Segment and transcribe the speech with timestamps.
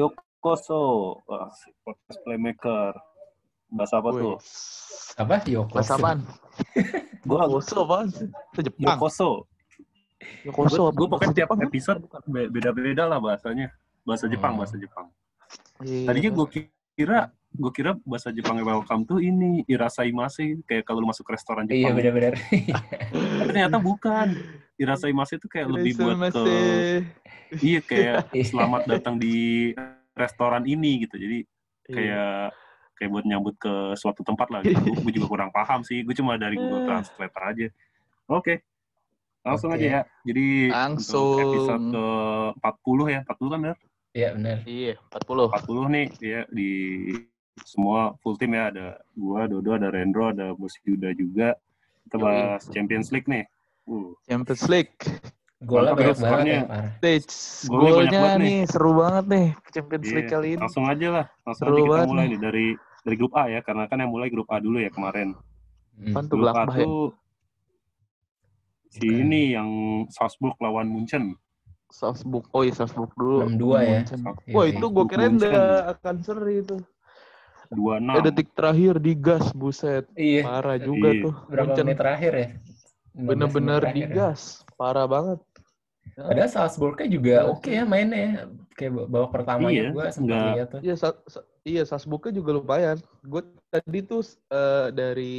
[0.00, 1.20] Yokoso,
[1.84, 2.96] podcast playmaker.
[3.68, 4.36] Bahasa apa tuh?
[5.14, 5.44] Apa?
[5.44, 5.76] Yoko.
[5.76, 6.24] Bahasa apaan?
[7.28, 8.24] Gua Yokoso apaan sih?
[8.24, 8.96] Itu Jepang.
[8.96, 9.30] Yokoso.
[10.42, 11.60] Yokoso Gue pokoknya tiap kan?
[11.60, 13.68] episode be- beda-beda lah bahasanya.
[14.00, 14.60] Bahasa Jepang, Hmm.
[14.64, 15.06] bahasa Jepang.
[15.84, 16.08] Iya.
[16.08, 16.46] Tadinya gue
[16.96, 17.18] kira
[17.50, 21.92] gue kira bahasa Jepang welcome tuh ini irasaimase kayak kalau lu masuk ke restoran Iya
[21.92, 21.96] Jepang.
[22.00, 22.34] benar-benar.
[23.36, 24.28] Tapi ternyata bukan.
[24.80, 26.40] Irasaimase itu kayak lebih buat ke
[27.60, 28.44] iya kayak Iya.
[28.48, 29.76] selamat datang di
[30.20, 31.16] restoran ini gitu.
[31.16, 31.38] Jadi
[31.90, 31.96] Iya.
[31.96, 32.34] kayak
[33.00, 34.76] kayak buat nyambut ke suatu tempat lah gitu.
[35.08, 36.04] gue juga kurang paham sih.
[36.04, 37.66] Gue cuma dari Google Translate aja.
[38.28, 38.60] Oke.
[39.40, 39.80] Langsung Oke.
[39.80, 40.02] aja ya.
[40.28, 41.34] Jadi Langsung.
[41.34, 42.06] untuk episode ke
[42.60, 43.20] 40 ya.
[43.24, 43.78] 40 kan benar?
[44.10, 44.56] Iya benar.
[44.66, 45.46] Iya, 40.
[45.48, 46.70] 40 nih ya di
[47.64, 51.54] semua full tim ya ada gua, Dodo, ada Rendro, ada Bos Yuda juga.
[52.08, 53.44] Kita bahas Champions League nih.
[53.86, 54.98] Uh, Champions League.
[55.60, 56.88] Golnya banyak ya, banget ya, parah.
[56.96, 57.32] Stage.
[57.68, 58.40] Golnya nih.
[58.40, 60.14] nih seru banget nih Champions iya.
[60.16, 60.60] League kali ini.
[60.64, 62.30] Langsung aja lah, langsung Seru aja kita mulai nih.
[62.32, 62.66] nih dari
[63.00, 65.36] dari grup A ya, karena kan yang mulai grup A dulu ya kemarin.
[66.00, 66.16] Hmm.
[66.26, 66.80] Grup A ya?
[66.80, 67.12] tuh
[68.88, 69.20] si Bukan.
[69.20, 69.68] ini yang
[70.08, 71.36] Salzburg lawan Munchen.
[71.90, 72.48] Salzburg.
[72.50, 73.44] Oh iya Salzburg dulu.
[73.44, 74.00] 6-2 ya.
[74.00, 74.18] Munchen.
[74.46, 74.72] Iya Wah sih.
[74.72, 75.30] itu gue Munchen.
[75.36, 75.60] udah
[75.92, 76.76] akan seri itu.
[77.70, 78.16] 2-6.
[78.16, 80.04] Eh, detik terakhir digas buset.
[80.16, 80.42] Iya.
[80.42, 81.22] Parah juga Iya.
[81.22, 81.34] tuh.
[81.46, 82.48] Berapa Munchen menit terakhir ya?
[82.48, 84.06] 15 menit bener-bener terakhir ya.
[84.08, 84.40] digas.
[84.74, 85.38] Parah banget.
[86.20, 88.50] Padahal Salzburg-nya juga oke ya mainnya.
[88.76, 90.80] Kayak babak pertamanya Iya, gue sempat lihat tuh.
[90.80, 92.96] Iya, Sa- Sa- iya Salzburgnya juga lumayan.
[93.20, 95.36] Gue tadi tuh eh, dari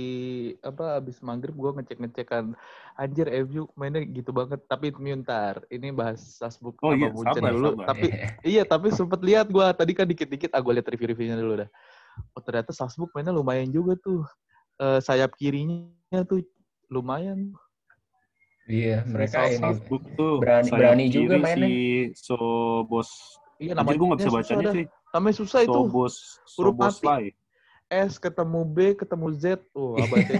[0.62, 2.54] apa abis maghrib gue ngecek-ngecek kan
[2.94, 4.62] anjir MU mainnya gitu banget.
[4.70, 5.66] Tapi miuntar.
[5.74, 7.70] Ini bahas Salzburg Oh sama iya, Munchen sabar, dulu.
[7.74, 7.86] sabar.
[7.90, 8.08] Tapi
[8.46, 10.54] iya, tapi sempet lihat gue tadi kan dikit-dikit.
[10.54, 11.70] Ah gue lihat review-reviewnya dulu dah.
[12.38, 14.22] Oh ternyata Salzburg mainnya lumayan juga tuh.
[14.78, 16.46] Eh, sayap kirinya tuh
[16.94, 17.54] lumayan.
[18.72, 19.52] Iya, mereka Salzburg.
[19.52, 21.68] ini Salzburg tuh Berani- berani juga mainnya.
[21.68, 21.76] Si
[22.16, 23.10] Sobos.
[23.60, 24.74] Iya Anjir gue nggak bisa bacanya dah.
[24.74, 24.86] sih.
[25.12, 25.74] Namanya susah itu.
[25.76, 26.14] Sobos,
[26.56, 27.06] Huruf Sobos mati.
[27.06, 27.26] Lai.
[27.92, 29.44] S ketemu B ketemu Z.
[29.76, 30.34] Oh, apa itu?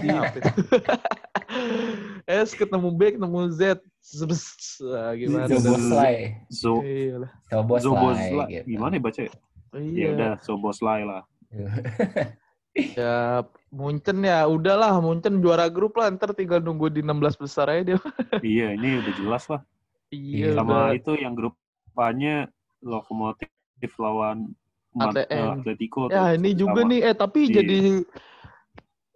[2.24, 3.60] S ketemu B ketemu Z.
[4.00, 4.42] Zbs.
[4.82, 5.44] Ah, gimana?
[5.46, 5.52] Zobos.
[5.52, 5.60] dah?
[5.62, 6.16] Zoboslai.
[6.48, 7.16] Zo Iya
[7.52, 8.48] Zoboslai Lai.
[8.50, 8.64] gitu.
[8.72, 9.32] Gimana ya baca ya?
[9.72, 10.06] Ya Iya.
[10.10, 11.22] udah, Sobos Lai lah.
[12.72, 17.82] Ya, Munchen ya udahlah Munchen juara grup lah ntar tinggal nunggu di 16 besar aja
[17.84, 17.98] dia.
[18.40, 19.60] iya, ini udah jelas lah.
[20.08, 20.96] Iya, Sama udah.
[20.96, 21.52] itu yang grup
[21.92, 22.48] A-nya
[22.80, 24.56] Lokomotif lawan
[24.96, 25.28] ATM.
[25.28, 26.08] eh, Atletico.
[26.08, 26.16] tuh.
[26.16, 26.90] Ya, ini juga Sama.
[26.92, 27.54] nih eh tapi Iya.
[27.60, 27.78] jadi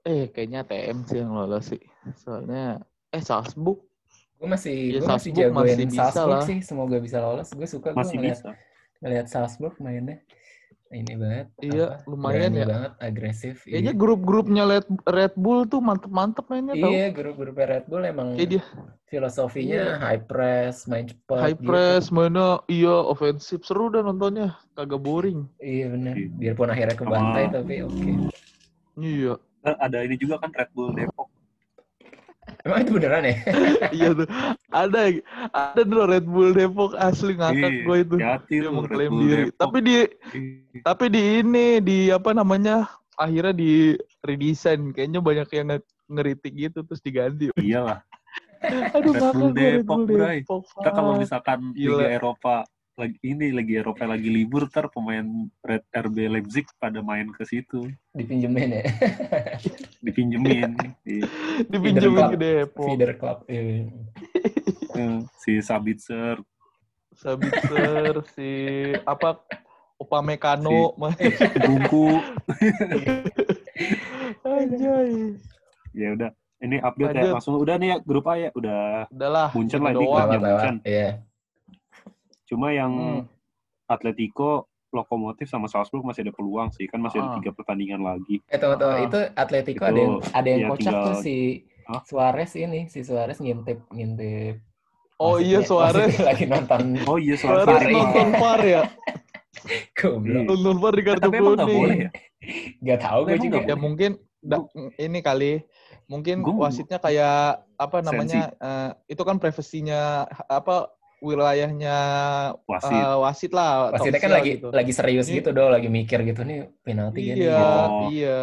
[0.07, 1.83] eh kayaknya TM sih yang lolos sih.
[2.15, 3.81] Soalnya eh Salzburg
[4.37, 6.45] Gue masih, Ya, gue masih jagoin masih bisa Salzburg lah.
[6.45, 6.59] sih.
[6.61, 7.49] Semoga bisa lolos.
[7.57, 8.51] Gue suka gue Masih ngeliat, bisa.
[9.01, 10.21] ngeliat Salzburg mainnya.
[10.87, 11.47] Ini banget.
[11.59, 12.67] Iya, apa, lumayan ya.
[12.67, 13.67] banget, agresif.
[13.67, 13.99] kayaknya iya.
[13.99, 16.91] grup-grupnya Red, Red Bull tuh mantep-mantep mainnya tau.
[16.95, 18.63] Iya, grup-grup Red Bull emang Kayak dia
[19.07, 19.99] filosofinya Iya.
[19.99, 21.39] high press, main cepat.
[21.43, 21.67] high gitu.
[21.67, 25.51] press, mana iya ofensif seru dah nontonnya, kagak boring.
[25.59, 26.15] Iya benar.
[26.15, 26.29] Iya.
[26.39, 28.11] Biarpun akhirnya kebantai Sama- tapi oke.
[28.97, 29.35] Iya.
[29.67, 31.27] Eh, ada ini juga kan Red Bull Depok.
[32.67, 33.35] Emang itu beneran ya?
[33.97, 34.27] iya tuh.
[34.69, 35.01] Ada
[35.49, 38.15] ada dulu Red Bull Depok asli ngakak Iya, gue itu.
[38.19, 39.43] Hati Dia mengklaim diri.
[39.47, 39.59] Depok.
[39.63, 39.95] Tapi di
[40.35, 40.81] Iya.
[40.83, 42.91] tapi di ini di apa namanya?
[43.15, 47.55] Akhirnya di redesign kayaknya banyak yang nge- ngeritik gitu terus diganti.
[47.55, 48.03] Iyalah.
[48.97, 50.39] Aduh Red Bull gue Red Depok, Bray.
[50.43, 50.63] Depok.
[50.67, 52.03] Kita kalau misalkan Gila.
[52.03, 52.55] Liga Eropa
[52.97, 55.21] lagi ini lagi Eropa lagi libur ter pemain
[55.61, 58.85] Red RB Leipzig pada main ke situ Dipinjemin ya.
[60.05, 60.73] dipinjemin
[61.73, 62.89] dipinjemin ke Depok.
[62.89, 63.45] Feeder club.
[63.53, 63.93] Iya.
[64.97, 66.41] Eh, si Sabitzer
[67.13, 68.49] Sabitzer si
[69.05, 69.45] apa
[70.01, 70.97] Upamecano
[71.61, 72.17] Bungku
[74.41, 75.37] Anjay.
[75.93, 76.31] ya udah
[76.65, 80.05] ini update ya langsung udah nih ya grup A ya udah Udahlah, gitu lah ini
[80.09, 80.39] grupnya.
[80.41, 81.11] Munchen Iya.
[82.47, 83.23] Cuma yang Hmm.
[83.87, 87.37] Atletico Lokomotif sama Salzburg masih ada peluang sih kan masih ada Ah.
[87.37, 89.05] tiga pertandingan lagi Eh tunggu tunggu Ah.
[89.05, 91.37] itu Atletico Itu, ada yang ada yang ya, kocak tinggal- tuh si
[91.85, 92.03] Hah?
[92.03, 94.59] Suarez ini, si Suarez ngintip ngintip.
[95.17, 96.11] Oh iya Suarez.
[96.29, 97.95] lagi nonton oh iya Suarez Suarez Suarez.
[97.95, 98.83] nonton VAR ya.
[99.97, 100.35] goblok.
[100.37, 100.47] Iya.
[100.47, 101.67] Nonton VAR di kartu tapi kuning.
[101.77, 102.11] boleh ya
[102.85, 103.59] Gak tahu gue juga.
[103.65, 104.11] Ya mungkin
[104.41, 104.67] da-
[104.97, 105.53] ini kali
[106.07, 110.01] mungkin wasitnya kayak apa namanya eh, itu kan privasinya
[110.45, 111.97] apa wilayahnya
[112.65, 114.69] wasit eh, wasit lah Wasitnya kan lagi gitu.
[114.69, 117.41] lagi serius gitu dong, lagi mikir gitu nih penalti gini.
[117.43, 118.09] iya Oh.
[118.09, 118.41] iya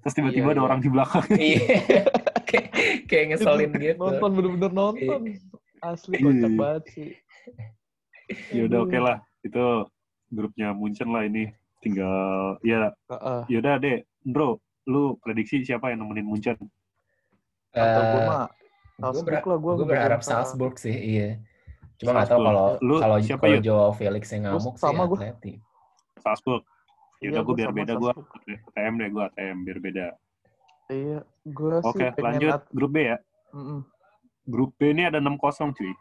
[0.00, 0.66] terus tiba-tiba Iya, ada iya.
[0.66, 1.64] orang di belakang Iya.
[2.44, 2.66] kayak
[3.04, 3.98] kayak ngeselin Itu gitu.
[3.98, 5.20] nonton bener-bener nonton
[5.78, 6.24] asli Iya.
[6.24, 7.08] kocak banget sih
[8.50, 9.02] ya udah oke Aduh.
[9.02, 9.64] lah itu
[10.30, 13.40] grupnya Munchen lah ini tinggal ya Heeh.
[13.50, 16.56] yaudah deh bro lu prediksi siapa yang nemenin Munchen
[17.70, 18.46] Atau gue Eh, mah
[18.94, 21.42] Salzburg lah gue gue berharap Salzburg sih, iya.
[22.04, 23.58] Cuma nggak tahu kalau Lu kalau siapa, kalau?
[23.58, 25.16] Joao Felix yang ngamuk sama sih gua.
[25.18, 25.52] Atleti.
[26.20, 26.62] Salzburg.
[26.62, 26.70] Ya
[27.24, 28.12] Iya, udah gue gua biar beda gue.
[28.68, 30.06] ATM deh gue ATM biar beda.
[30.84, 33.16] Iya, gue sih Oke, lanjut grup B ya.
[34.44, 35.40] Grup B ini ada 6-0
[35.72, 35.92] cuy.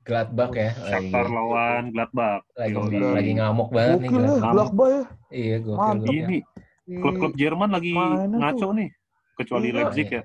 [0.00, 0.72] Gladbach ya.
[0.82, 2.42] Shakhtar lagi, lawan Gladbach.
[2.54, 3.12] lagi, Yoi.
[3.14, 4.52] lagi ngamuk banget nih Gokil ya, Gladbach.
[4.52, 5.02] Gladbach ya.
[5.30, 5.96] Iya, gokil.
[6.00, 6.12] Grupnya.
[6.20, 6.38] Ini
[6.90, 8.70] klub-klub Jerman lagi ngaco tuh.
[8.74, 8.88] nih.
[9.36, 9.76] Kecuali Iya.
[9.78, 10.22] Leipzig ya.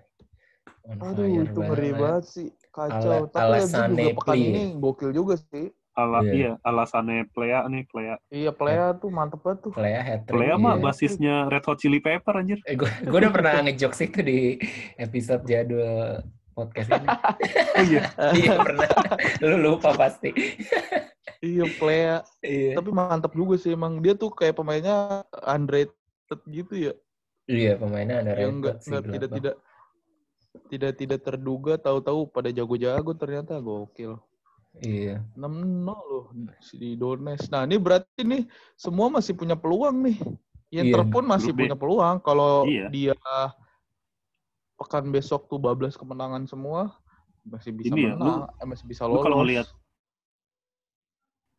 [0.86, 2.48] On Aduh, fire itu ngeri banget sih.
[2.70, 3.10] Kacau.
[3.10, 4.46] Ala- Tapi alasannya juga pekan play.
[4.46, 5.68] ini gokil juga sih.
[5.96, 6.32] Ala, Iya.
[6.36, 6.52] iya.
[6.60, 8.16] alasannya Plea nih, Plea.
[8.28, 9.72] Iya, Plea tuh mantep banget tuh.
[9.72, 10.28] Playa hat.
[10.28, 10.84] Plea mah iya.
[10.84, 12.60] basisnya Red Hot Chili Pepper anjir.
[12.68, 14.40] Eh, gue, gue udah pernah ngejokes itu di
[15.00, 16.20] episode jadul
[16.52, 17.08] podcast ini.
[17.76, 18.02] Oh iya.
[18.36, 18.88] iya pernah.
[19.40, 20.36] Lu lupa pasti.
[21.40, 22.28] Iya, Plea.
[22.44, 22.76] iya.
[22.76, 24.04] Tapi mantep juga sih emang.
[24.04, 25.96] Dia tuh kayak pemainnya underrated
[26.46, 26.94] gitu ya.
[27.46, 29.56] Iya pemainnya ada yang enggak enggak tidak tidak
[30.68, 34.18] tidak tidak terduga tahu-tahu pada jago-jago ternyata gokil.
[34.76, 35.24] Iya.
[35.34, 36.26] 6-0 loh
[36.76, 37.48] di Donetsk.
[37.48, 38.44] Nah, ini berarti nih
[38.76, 40.18] semua masih punya peluang nih.
[40.76, 41.64] Inter Iya, pun masih B.
[41.64, 42.92] punya peluang kalau Iya.
[42.92, 43.16] dia
[44.76, 46.92] pekan besok tuh bablas kemenangan semua
[47.48, 49.24] masih bisa Ini ya, menang, eh, masih bisa lu lolos.
[49.24, 49.68] kalau ngelihat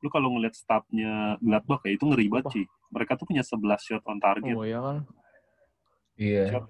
[0.05, 2.65] lu kalau ngelihat staffnya Gladbach ya itu ngeri banget sih.
[2.93, 4.53] Mereka tuh punya 11 shot on target.
[4.53, 4.97] Oh ya kan.
[6.21, 6.45] Iya.
[6.53, 6.65] Shot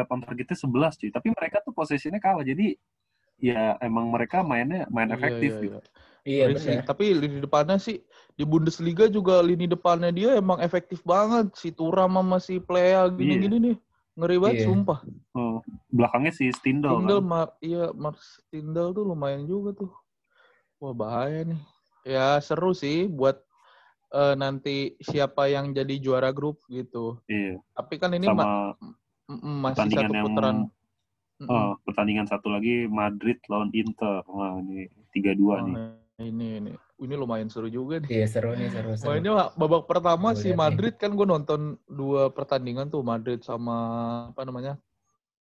[0.00, 1.12] on targetnya 11 cuy.
[1.12, 2.44] Tapi mereka tuh posisinya kalah.
[2.44, 2.76] Jadi
[3.42, 5.78] ya emang mereka mainnya main Iya, efektif iya, gitu.
[5.78, 5.90] iya.
[6.22, 6.76] Iya Ngeri sih.
[6.78, 6.84] benar.
[6.86, 7.96] Tapi lini depannya sih
[8.38, 11.50] di Bundesliga juga lini depannya dia emang efektif banget.
[11.58, 13.76] Si Turam sama si Plea gini-gini nih.
[14.16, 14.66] Ngeri banget Iya.
[14.70, 15.00] sumpah.
[15.32, 17.26] Oh, belakangnya si Stindl Stindl, kan.
[17.26, 19.90] Mar iya Mar Stindl tuh lumayan juga tuh.
[20.78, 21.60] Wah bahaya nih.
[22.06, 23.40] Ya seru sih buat
[24.12, 27.18] eh, nanti siapa yang jadi juara grup gitu.
[27.26, 27.58] Iya.
[27.74, 28.76] Tapi kan ini ma- Sama
[29.40, 30.56] masih pertandingan satu yang putaran.
[30.62, 31.48] Mm, mm.
[31.48, 34.22] oh, pertandingan satu lagi Madrid lawan Inter.
[34.28, 35.76] Wah, ini 3-2 nih.
[35.76, 38.10] Oh, ini ini ini lumayan seru juga nih.
[38.22, 39.08] Iya seru nih seru seru.
[39.10, 40.58] Mainnya babak pertama Gua si liat nih.
[40.60, 43.76] Madrid kan gue nonton dua pertandingan tuh Madrid sama
[44.30, 44.78] apa namanya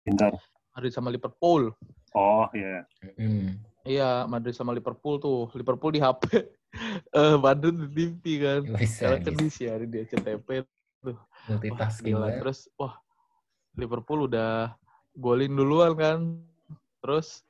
[0.06, 0.36] Inter.
[0.76, 1.74] Madrid sama Liverpool.
[2.14, 2.86] Oh, iya.
[3.18, 3.58] Hmm.
[3.82, 6.22] Iya Madrid sama Liverpool tuh Liverpool di HP,
[7.18, 8.60] eh Madrid di TV kan.
[8.86, 9.42] Sekarang kan bisa.
[9.42, 10.48] di siarin di SCTV.
[11.00, 12.28] Wah, Multitasking gila.
[12.28, 12.40] banget.
[12.44, 12.94] Terus wah
[13.78, 14.74] Liverpool udah
[15.18, 16.18] golin duluan kan.
[17.00, 17.44] Terus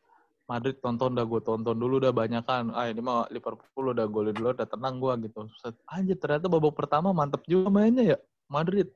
[0.51, 2.75] Madrid tonton udah gue tonton dulu udah banyak kan.
[2.75, 5.47] Ah ini mah Liverpool udah golin dulu udah tenang gue gitu.
[5.87, 8.19] Anjir ternyata babak pertama mantep juga mainnya ya
[8.51, 8.91] Madrid.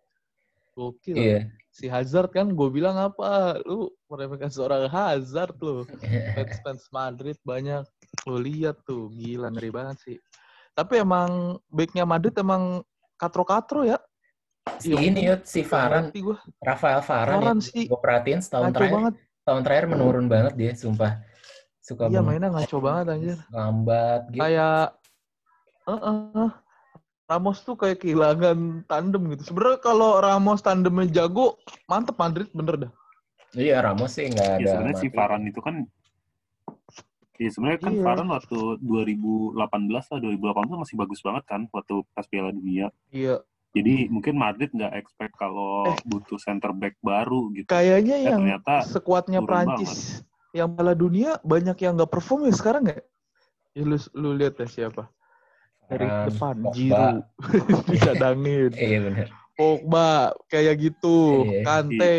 [0.74, 1.14] Gokil.
[1.14, 1.40] Iya.
[1.70, 3.62] Si Hazard kan gue bilang apa?
[3.62, 5.86] Lu meremehkan seorang Hazard lu.
[6.34, 7.86] Fans fans Madrid banyak.
[8.26, 10.16] Lu lihat tuh gila ngeri banget sih.
[10.74, 12.82] Tapi emang backnya Madrid emang
[13.14, 14.02] katro-katro ya.
[14.74, 16.36] Si ini yut, si Varane, Ngerti gua.
[16.58, 17.36] Rafael Varane.
[17.38, 17.84] Varane sih.
[17.84, 19.14] Gue perhatiin setahun Ngaco terakhir, banget.
[19.44, 21.12] tahun terakhir menurun banget dia, sumpah.
[21.78, 23.38] Suka Iya mainnya ngaco banget anjir.
[23.48, 24.40] lambat gitu.
[24.40, 24.96] Kayak
[25.84, 26.48] Heeh.
[27.24, 29.42] Ramos tuh kayak kehilangan tandem gitu.
[29.48, 32.92] Sebenarnya kalau Ramos tandemnya jago, mantep Madrid bener dah.
[33.52, 34.68] Iya Ramos sih nggak Ya ada.
[34.72, 35.08] sebenarnya si.
[35.08, 35.84] Varane itu kan
[37.34, 38.02] Iya sebenarnya kan Iya.
[38.02, 39.56] Varane waktu 2018
[40.08, 42.88] lah 2018 tuh masih bagus banget kan waktu pas Piala Dunia.
[43.10, 43.44] Iya.
[43.74, 45.98] Jadi mungkin Madrid nggak expect kalau Eh.
[46.06, 47.66] butuh center back baru gitu.
[47.66, 50.22] Kayaknya Eh, yang ternyata sekuatnya Prancis
[50.54, 53.02] yang Piala Dunia banyak yang nggak perform ya sekarang ya?
[53.74, 55.10] Ya lu, lu lihat ya siapa?
[55.84, 56.72] Dari Varane, depan, Pogba.
[56.78, 57.24] Giroud.
[57.90, 58.70] Dicadangin.
[58.78, 59.28] Iya benar.
[59.54, 60.10] Pogba,
[60.46, 61.18] kayak gitu.
[61.44, 61.60] Iya.
[61.66, 62.14] Kante,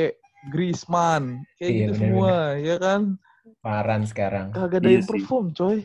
[0.51, 1.23] Griezmann.
[1.55, 3.01] Kayak Iya, gitu bener, semua, ya kan?
[3.63, 4.47] Varane sekarang.
[4.51, 5.11] Kagak ada Iya yang sih.
[5.15, 5.77] perform, coy.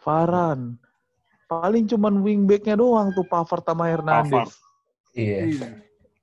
[0.00, 0.60] Varan.
[1.46, 4.32] Paling cuman wingbacknya doang tuh Pavard sama Hernandez.
[4.32, 4.52] Pavard.
[5.12, 5.40] Iya.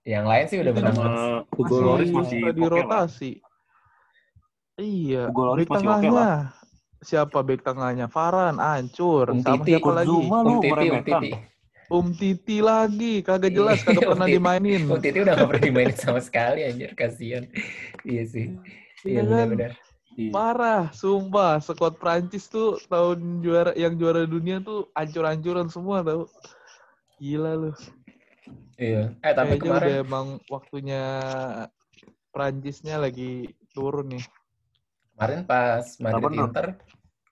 [0.08, 0.96] Yang lain sih udah menang.
[0.96, 1.12] sama
[1.54, 2.54] Hugo Lloris masih lah.
[2.56, 3.32] dirotasi.
[4.80, 5.22] Iya.
[5.30, 6.32] Hugo Lloris Back masih oke tengahnya.
[7.00, 8.06] Siapa back tengahnya?
[8.12, 9.32] Varan, hancur.
[9.32, 10.10] Um Sama Titi, siapa lagi?
[10.12, 11.04] Um Titi, Um.
[11.04, 11.30] Titi.
[11.90, 13.14] Um Titi lagi.
[13.24, 14.36] Kagak jelas, Iya, kagak Um pernah Titi.
[14.36, 14.82] dimainin.
[14.84, 17.44] Um Titi udah gak pernah dimainin sama sekali anjir, kasihan.
[18.04, 18.46] Iya sih.
[19.06, 19.30] Iya Iya kan?
[19.32, 19.72] benar-benar.
[20.20, 20.32] Iya.
[20.36, 21.64] Parah, sumpah.
[21.64, 26.28] Skuad Prancis tuh tahun juara yang juara dunia tuh ancur-ancuran semua tau.
[27.16, 27.72] Gila lu.
[28.76, 29.12] Iya.
[29.20, 31.04] Eh tapi Kayaknya kemarin udah emang waktunya
[32.30, 34.26] Prancisnya lagi turun nih.
[35.14, 36.32] kemarin pas Madrid.
[36.40, 36.68] Inter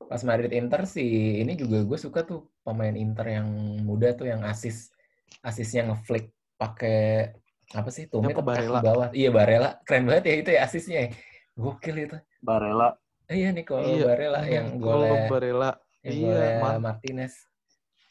[0.08, 3.48] pas Madrid Inter sih ini juga gue suka tuh pemain Inter yang
[3.82, 4.92] muda tuh yang asis
[5.40, 7.32] asisnya ngeflick pakai
[7.72, 8.80] apa sih kaki Barella?
[8.80, 11.10] bawah iya Barella keren banget ya itu ya asisnya ya.
[11.56, 12.96] gokil itu Barella.
[13.28, 15.72] Eh, iya Nicolo Iya, Barella yang Nicolo golnya Barella.
[16.04, 16.28] yang Iya,
[16.60, 17.34] golnya Martinez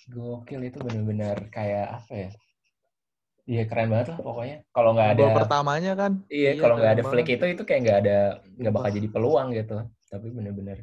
[0.07, 2.31] gokil itu bener-bener kayak apa ya
[3.47, 6.13] iya keren banget lah pokoknya kalau nggak ada Gol pertamanya kan.
[6.27, 8.19] Iya, kalau nggak ada flick itu itu kayak nggak ada
[8.59, 9.77] nggak bakal jadi peluang gitu.
[10.11, 10.79] Tapi bener-bener.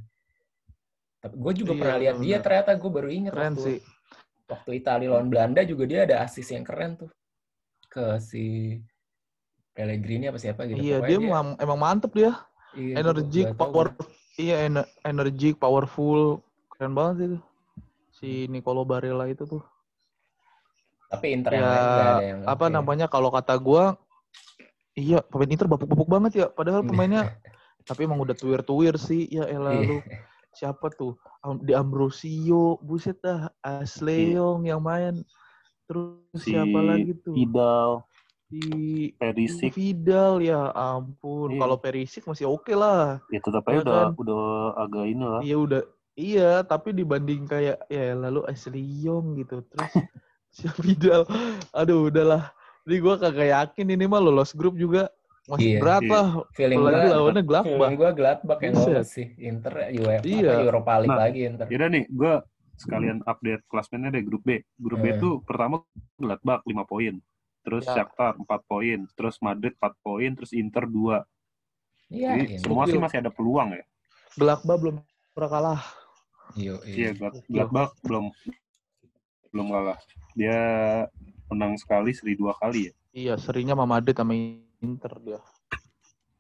[1.24, 3.78] Tapi gue juga Iya, pernah lihat dia ternyata gue baru inget Keren waktu sih.
[4.44, 7.10] waktu Italia lawan Belanda juga dia ada asis yang keren tuh
[7.88, 8.44] ke si
[9.74, 10.80] Pellegrini apa siapa gitu.
[10.80, 12.32] Iya, Pokoknya dia emang, emang mantep dia.
[12.78, 13.88] iya, Energik, power,
[14.38, 16.40] iya ener- energik, powerful,
[16.72, 17.40] keren banget itu.
[18.14, 19.64] Si Nicolo Barella itu tuh.
[21.14, 22.74] Tapi Inter Ya, yang lain nggak ada yang apa oke.
[22.74, 23.94] namanya kalau kata gua
[24.94, 26.48] iya pemain Inter bapuk-bapuk banget ya.
[26.50, 27.30] Padahal pemainnya
[27.88, 29.30] tapi emang udah tuir-tuir sih.
[29.30, 29.86] Ya elah Iya.
[29.86, 29.98] lu
[30.54, 31.14] siapa tuh?
[31.62, 33.54] Di Ambrosio buset dah.
[33.62, 35.22] Asleong yang main.
[35.86, 37.36] Terus Si siapa lagi tuh?
[37.36, 38.02] Idal,
[38.48, 38.62] si
[39.20, 41.54] Perisic, Vidal ya ampun.
[41.54, 41.60] Iya.
[41.60, 43.22] kalau Perisic masih oke lah.
[43.30, 44.12] Ya tetap Iya aja udah, kan?
[44.18, 44.44] udah
[44.80, 45.42] agak ini lah.
[45.44, 45.82] iya udah.
[46.14, 49.62] Iya tapi dibanding kayak ya lalu Asleong gitu.
[49.68, 49.92] Terus
[50.54, 51.26] si Vidal
[51.72, 55.10] aduh udahlah jadi gua kagak yakin ini mah lolos grup juga
[55.44, 55.80] masih Iya.
[55.82, 56.12] berat Iya.
[56.14, 59.28] lah feeling apalagi gua lawannya Gladbach feeling gua Gladbach yang lolos sih.
[59.38, 60.54] Inter UEFA Iya.
[60.62, 61.66] Europa League Nah, lagi Inter.
[61.68, 62.34] Yaudah nih, gue
[62.74, 64.50] sekalian update klasmennya deh grup B.
[64.78, 65.16] Grup B Eh.
[65.18, 65.84] tuh pertama
[66.16, 67.20] Gladbach 5 poin.
[67.60, 67.92] Terus Ya.
[67.94, 69.00] Shakhtar 4 poin.
[69.14, 70.32] Terus Madrid 4 poin.
[70.32, 71.24] Terus Inter 2.
[72.08, 72.58] Iya, Jadi ini.
[72.58, 73.04] semua sih Gokil.
[73.04, 73.84] masih ada peluang ya.
[74.34, 74.96] Gladbach belum
[75.32, 75.82] pernah kalah
[76.54, 77.10] Iya, Iya, iya.
[77.14, 78.32] Glad- Gladbach belum
[79.54, 80.00] belum kalah.
[80.34, 80.60] Dia
[81.48, 82.94] menang sekali, seri dua kali ya.
[83.14, 84.34] iya serinya sama Madrid sama
[84.82, 85.40] Inter dia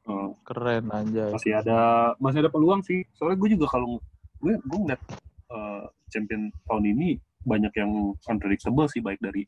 [0.03, 3.07] Eh, keren anjay masih ada masih ada peluang sih.
[3.15, 4.01] Soalnya gue juga kalau
[4.41, 4.99] gue gue ngeliat
[5.47, 7.15] eh, champion tahun ini
[7.45, 9.47] banyak yang unpredictable sih baik dari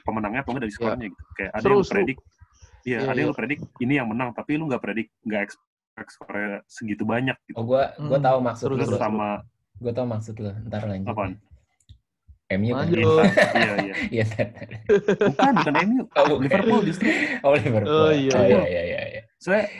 [0.00, 1.24] pemenangnya atau dari skornya gitu.
[1.36, 1.68] Kayak ada Iya.
[1.68, 2.18] Seru, yang predik
[2.80, 3.36] Iya, Iya, ada yang iya.
[3.36, 7.60] predik ini yang menang, tapi lu nggak predik, nggak expect skornya segitu banyak gitu.
[7.60, 8.74] Oh, gua gua Hmm, tahu maksud lu.
[8.80, 9.44] Terus sama
[9.76, 10.48] Gua tahu maksud lu.
[10.64, 11.12] Ntar lanjut.
[11.12, 11.32] Apaan?
[12.52, 12.86] MU kan.
[12.88, 13.94] Iya iya.
[14.10, 14.46] Iya, ntar.
[15.22, 16.40] Bukan, bukan MU, Oh, bukan.
[16.44, 17.08] Liverpool justru.
[17.44, 17.88] Oh, Liverpool.
[17.88, 18.62] Oh, iya, Oh, iya.
[18.64, 19.22] iya, iya, iya.
[19.36, 19.70] Soalnya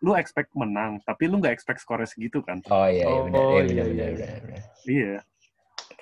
[0.00, 2.58] lu expect menang, tapi lu nggak expect skornya segitu kan?
[2.66, 3.38] Oh, iya, iya, benar.
[3.38, 4.60] Oh, Iya, iya, iya, iya.
[4.84, 5.14] Iya.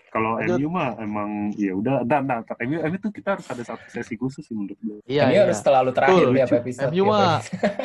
[0.08, 0.38] Kalau.
[0.38, 2.56] MU mah emang ya udah, entar, entar.
[2.62, 4.98] MU, MU tuh kita harus ada satu sesi khusus sih menurut gue.
[5.04, 6.88] iya MU iya harus selalu terakhir tiap episode.
[6.88, 7.36] MU tiap mah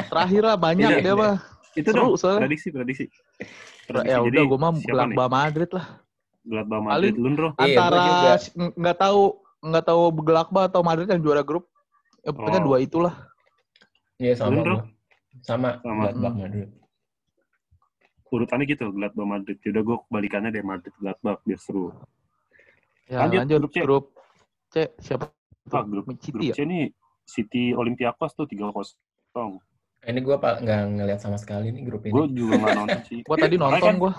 [0.07, 1.13] terakhir lah banyak Iya, dia iya.
[1.17, 1.35] mah
[1.71, 2.45] Itu dong, soalnya.
[2.45, 3.05] prediksi, prediksi.
[4.05, 4.71] ya Jadi, udah gue mah?
[4.79, 5.85] Gladbach Madrid lah
[6.49, 7.49] Gladbach Madrid, lu Bro.
[7.55, 8.01] Iya, antara
[8.73, 9.21] nggak tahu
[9.61, 11.69] nggak tahu Gladbach atau Madrid yang juara grup
[12.19, 12.65] ya, pokoknya Oh.
[12.65, 13.15] dua itulah
[14.17, 14.75] Iya, sama Lu, Bro?
[14.75, 14.85] gua.
[15.39, 16.01] Sama, Sama.
[16.09, 16.41] Gladbach Hmm.
[16.43, 16.69] Madrid.
[18.29, 19.57] Urutannya gitu, Gladbach Madrid.
[19.63, 21.93] Yaudah gue kebalikannya deh Madrid Gladbach biar seru.
[23.05, 23.77] ya Lanjut, lanjut, grup C.
[23.81, 24.05] grup
[24.67, 25.25] C siapa
[25.69, 26.79] Ah, grup, City grup ya C ini
[27.23, 28.97] City Olympiakos tuh 3-0.
[29.99, 32.33] Ini gua pak nggak ngeliat sama sekali nih grup Gue ini.
[32.33, 33.19] juga nggak nonton sih.
[33.21, 34.11] gue tadi Makanya nonton kan gue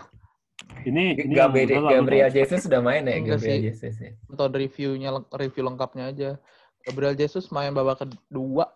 [0.80, 2.30] Ini ini Gabriel.
[2.32, 3.64] Jesus sudah main ya, Enggak Gabriel sih.
[3.68, 4.10] Jesus ya.
[4.26, 6.30] nonton reviewnya review lengkapnya aja
[6.86, 8.70] Gabriel Jesus main babak kedua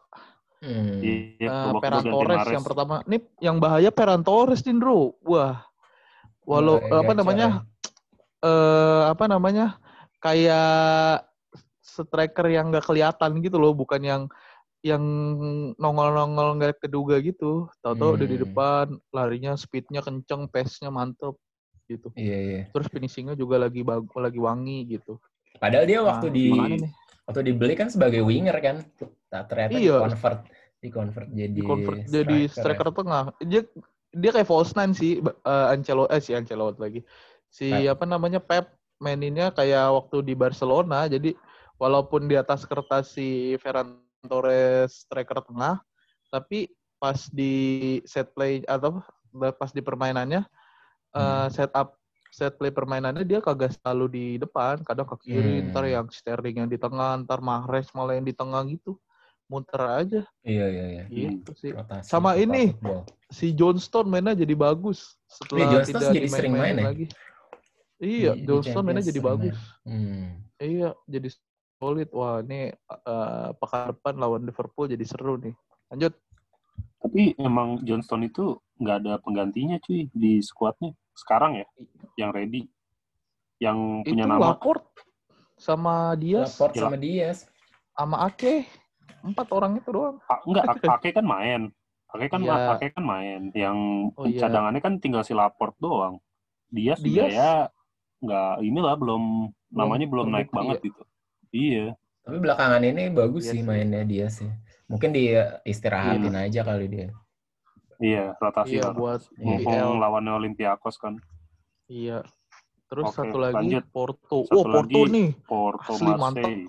[0.65, 0.97] Hmm.
[0.97, 3.05] Iya, Eh, ganti Torres yang pertama.
[3.05, 5.13] Ini yang bahaya Ferran Torres nih, Bro.
[5.21, 5.61] Wah.
[6.41, 7.49] Walau Mulai apa gacor namanya?
[7.53, 8.49] ya.
[8.49, 9.67] Eh apa namanya?
[10.25, 11.29] Kayak
[11.85, 14.23] striker yang nggak kelihatan gitu loh, bukan yang
[14.81, 15.05] yang
[15.77, 17.69] nongol-nongol nggak keduga gitu.
[17.85, 18.45] Tahu-tahu udah di Hmm.
[18.49, 21.37] depan, larinya speednya kenceng, pace-nya mantep
[21.87, 22.09] gitu.
[22.17, 22.63] Iya, iya.
[22.73, 25.21] Terus finishingnya juga lagi bagus, lagi wangi gitu.
[25.61, 26.47] Padahal dia waktu Nah, di
[27.25, 28.77] waktu dibeli kan sebagai winger kan.
[29.33, 29.97] Nah, ternyata Iya.
[29.97, 30.41] di convert
[30.85, 32.95] di convert jadi di convert jadi striker ya.
[32.95, 33.25] tengah.
[33.41, 33.63] Dia
[34.15, 37.01] dia kayak false nine sih uh, Ancelo eh si Ancelotti lagi.
[37.49, 37.97] Si Pep.
[37.97, 38.69] apa namanya Pep
[39.01, 41.09] maininnya kayak waktu di Barcelona.
[41.09, 41.33] Jadi
[41.81, 45.81] walaupun di atas kertas si Ferran Torres striker tengah,
[46.33, 49.05] tapi pas di set play atau
[49.61, 50.47] pas di permainannya
[51.15, 51.49] uh, Hmm.
[51.51, 51.97] set up
[52.35, 55.71] set play permainannya dia kagak selalu di depan, kadang ke kiri, Hmm.
[55.71, 58.99] ntar yang Sterling yang di tengah, ntar Mahrez malah yang di tengah gitu.
[59.47, 61.05] Muter aja Iya, iya, iya.
[61.07, 61.71] gitu sih.
[61.77, 62.63] Rotasi, Sama total ini.
[62.75, 63.03] football.
[63.31, 66.87] si Johnston mainnya jadi bagus setelah Johnston tidak jadi sering dimain-mainin main ya?
[66.91, 67.07] lagi.
[67.99, 69.59] Iya, Di- di Johnston mainnya jadi bagus.
[69.83, 70.27] Hmm.
[70.57, 71.29] Iya, jadi
[71.79, 72.09] solid.
[72.15, 75.55] Wah, ini eh, pekan depan lawan Liverpool jadi seru nih.
[75.91, 76.15] Lanjut.
[76.99, 81.67] Tapi emang Johnston itu nggak ada penggantinya cuy di skuadnya sekarang ya,
[82.17, 82.67] yang ready,
[83.59, 84.53] yang punya Itu nama.
[84.53, 84.87] Laporte
[85.55, 86.85] sama Diaz Laporte Gila.
[86.85, 87.39] sama Diaz.
[87.91, 88.67] sama Ake.
[89.23, 90.19] Empat orang itu doang.
[90.27, 90.65] A- enggak,
[90.99, 91.71] Ake kan main.
[92.11, 92.75] Ake kan Iya.
[92.75, 93.41] Ake kan main.
[93.51, 93.77] Yang
[94.15, 94.41] Oh, iya.
[94.43, 96.19] cadangannya kan tinggal si Laporte doang.
[96.69, 97.31] Dia Diaz.
[97.31, 97.53] ya
[98.19, 99.23] nggak inilah belum
[99.71, 100.85] namanya belum naik terbukti banget ya.
[100.85, 101.03] gitu.
[101.51, 101.87] Iya.
[102.21, 104.51] Tapi belakangan ini bagus Iya sih mainnya dia sih.
[104.85, 107.09] Mungkin dia istirahatin aja kali dia.
[108.03, 109.45] Iya, rotasi Iya, buat Iya.
[109.45, 111.19] Mumpung lawannya Olympiakos kan.
[111.87, 112.27] Iya.
[112.91, 113.85] Terus Oke, satu lagi lanjut.
[113.91, 114.39] Porto.
[114.47, 115.15] Satu oh, Porto lagi.
[115.15, 115.29] nih.
[115.47, 116.21] Porto Asli, mantap.
[116.21, 116.69] Marseille.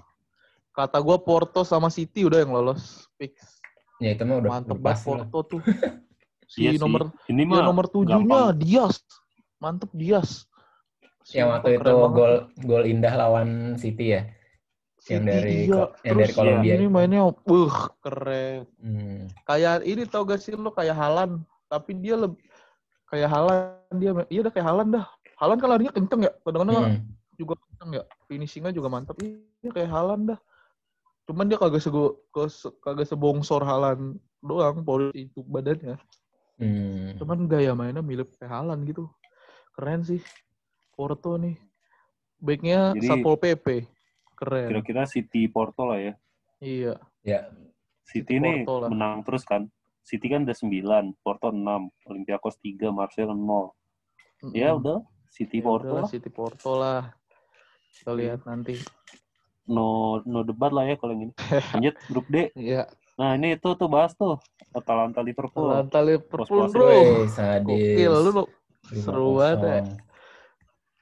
[0.76, 3.08] Kata gua Porto sama City udah yang lolos.
[3.16, 3.62] Fix.
[4.04, 5.06] Ya itu mah udah Mantep banget.
[5.06, 5.62] Porto tuh.
[6.46, 6.82] Si Iya sih.
[6.82, 8.62] nomor Ini Ya mah nomor tujuhnya gampang.
[8.62, 9.02] Dias.
[9.58, 10.46] Mantep Dias.
[11.34, 12.34] yang Sumpah, waktu itu gol
[12.70, 14.30] gol indah lawan City ya.
[15.06, 15.70] Yang dari iya.
[15.70, 16.94] Ko- yang dari Terus Kolombia Ini itu.
[16.94, 18.58] mainnya, uh, keren.
[18.82, 19.22] Hmm.
[19.46, 21.32] Kayak ini tau gak sih lo kayak Halan,
[21.70, 22.42] tapi dia lebih
[23.06, 25.06] kayak Halan dia, iya udah kayak Halan dah.
[25.38, 27.06] Halan kan larinya kenceng ya, kadang-kadang Hmm.
[27.38, 29.14] juga kenceng ya, finishingnya juga mantap.
[29.22, 30.40] Iya kayak Halan dah.
[31.26, 32.50] Cuman dia kagak sego, ke-
[32.82, 35.98] kagak sebongsor Halan doang, polisi itu badannya.
[36.58, 37.14] Hmm.
[37.20, 39.06] Cuman gaya mainnya mirip kayak Halan gitu.
[39.74, 40.22] Keren sih.
[40.96, 41.60] Porto nih.
[42.40, 43.86] Baiknya Jadi- Sapol PP.
[44.36, 44.68] Keren.
[44.70, 46.14] Kira-kira City Porto lah ya.
[46.60, 46.94] Iya.
[47.26, 47.50] Ya,
[48.06, 48.90] City City ini Porto lah.
[48.92, 49.66] menang terus kan.
[50.06, 51.66] City kan udah 9, Porto 6,
[52.06, 53.74] Olympiakos 3, Marseille 0.
[54.54, 54.80] Ya Mm-mm.
[54.84, 54.98] udah,
[55.34, 56.06] City Ya Porto lah.
[56.06, 57.02] City Porto lah.
[57.96, 58.78] Kita lihat nanti.
[59.66, 61.34] No no debat lah ya kalau yang ini.
[61.74, 62.54] Lanjut grup D.
[62.54, 62.86] Iya.
[63.16, 64.38] Nah, ini tuh tuh bahas tuh
[64.76, 65.72] Atalanta Liverpool.
[65.72, 66.88] Atalanta Liverpool bro.
[67.64, 68.46] Gokil lu lo.
[68.86, 69.02] 5-0.
[69.02, 69.82] seru banget ya.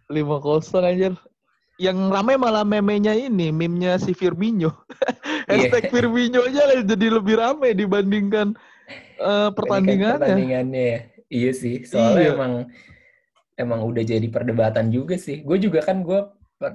[0.07, 1.13] 5-0 anjir.
[1.75, 4.71] Yang ramai malah memenya ini, meme-nya si Firmino.
[5.43, 5.67] Iya.
[5.67, 10.15] Hashtag Firmino aja lah jadi lebih ramai dibandingkan Dibandingkan pertandingannya.
[10.23, 10.85] Pertandingannya.
[10.87, 10.99] ya.
[11.27, 12.31] Iya sih, soalnya Iya.
[12.31, 12.53] emang
[13.59, 15.43] emang udah jadi perdebatan juga sih.
[15.43, 16.15] Gue juga kan gue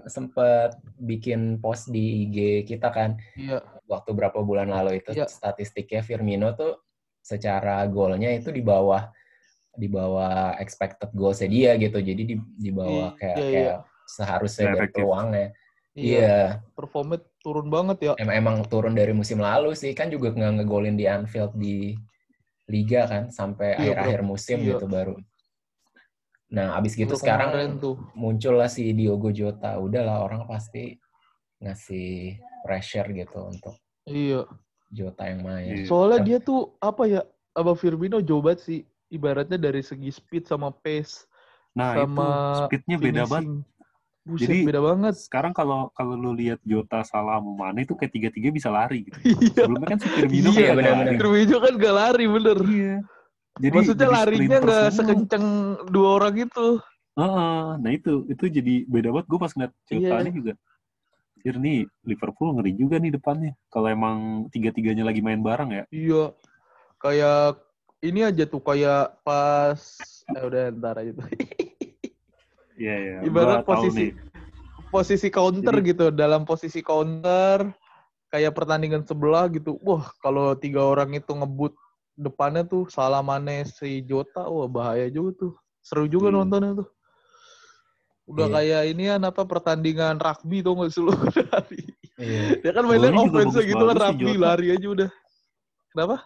[0.04, 2.36] sempet bikin post di IG
[2.68, 3.64] kita kan Iya.
[3.88, 5.24] waktu berapa bulan lalu itu Iya.
[5.24, 6.84] statistiknya Firmino tuh
[7.24, 9.08] secara golnya itu di bawah
[9.72, 11.96] di bawah expected goalsnya dia gitu.
[12.04, 13.52] Jadi di di bawah kayak Iya, iya.
[13.56, 13.76] kayak
[14.08, 15.04] seharusnya dari efektif.
[15.04, 15.46] peluangnya.
[15.92, 16.16] Iya.
[16.18, 16.38] Iya,
[16.72, 18.12] Performnya turun banget ya.
[18.16, 21.92] Em- emang turun dari musim lalu sih kan juga nggak ngegolin di Anfield di
[22.66, 24.68] liga kan sampai Iya, akhir-akhir musim Iya.
[24.74, 25.14] gitu baru.
[26.48, 28.00] Nah, abis gitu Baru sekarang tuh.
[28.14, 29.76] muncul lah si Diogo Jota.
[29.76, 30.96] Udahlah orang pasti
[31.58, 33.74] ngasih pressure gitu untuk
[34.06, 34.48] Iya.
[34.88, 35.82] Jota yang main.
[35.82, 35.84] Iya.
[35.84, 37.20] Soalnya Tapi- dia tuh apa ya?
[37.52, 38.80] Abang Firmino jauh banget sih.
[39.08, 41.26] Ibaratnya dari segi speed sama pace
[41.74, 43.64] Nah, sama itu speednya beda banget.
[44.28, 45.14] Buset, Jadi, beda banget.
[45.16, 49.16] Sekarang kalau kalau lu lihat Jota salah sama Mane itu kayak tiga-tiga bisa lari gitu.
[49.40, 49.64] Iya.
[49.64, 51.00] Sebelumnya kan si Firmino Iya, kan nggak benar-benar.
[51.00, 51.16] lari.
[51.16, 52.58] Firmino kan gak lari bener.
[52.60, 52.96] Iya.
[53.58, 54.96] Jadi Maksudnya jadi larinya nggak semua.
[55.00, 55.46] sekenceng
[55.88, 56.66] dua orang itu.
[57.16, 59.26] Heeh, nah itu itu jadi beda banget.
[59.26, 60.20] Gue pas ngeliat Jota Iya.
[60.20, 60.52] ini juga.
[61.48, 63.56] Nih Liverpool ngeri juga nih depannya.
[63.66, 64.16] Kalau emang
[64.48, 65.84] tiga-tiganya lagi main bareng ya.
[65.88, 66.36] Iya.
[66.98, 67.64] Kayak
[67.98, 69.80] ini aja tuh kayak pas
[70.28, 71.24] eh udah ntar aja tuh.
[72.78, 73.16] Iya iya.
[73.26, 74.14] Ibarat Gua posisi
[74.88, 77.68] posisi counter Jadi- gitu, dalam posisi counter
[78.30, 79.76] kayak pertandingan sebelah gitu.
[79.82, 81.74] Wah, kalau tiga orang itu ngebut
[82.14, 85.52] depannya tuh salah Mane si Jota, wah bahaya juga tuh.
[85.82, 86.40] Seru juga Hmm.
[86.40, 86.88] nontonnya tuh.
[88.28, 88.54] Udah Iya.
[88.60, 91.12] kayak ini kan apa pertandingan rugby tuh nggak lu
[91.52, 91.82] lari.
[92.18, 92.60] Iya.
[92.60, 94.40] Ya kan mainnya juga offense gitu kan si rugby Jota.
[94.44, 95.10] lari aja udah.
[95.88, 96.16] Kenapa?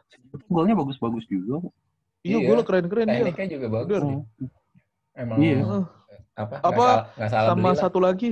[0.50, 1.62] Golnya bagus-bagus juga.
[2.22, 2.46] Iya, Iya.
[2.50, 3.22] gue keren-keren dia.
[3.22, 4.02] Tekniknya juga bagus.
[4.02, 4.18] Sih.
[5.14, 5.56] Emang Iya.
[6.37, 6.55] Apa?
[6.64, 7.83] Apa, salah, nggak salah sama beli lah.
[7.83, 8.31] satu lagi?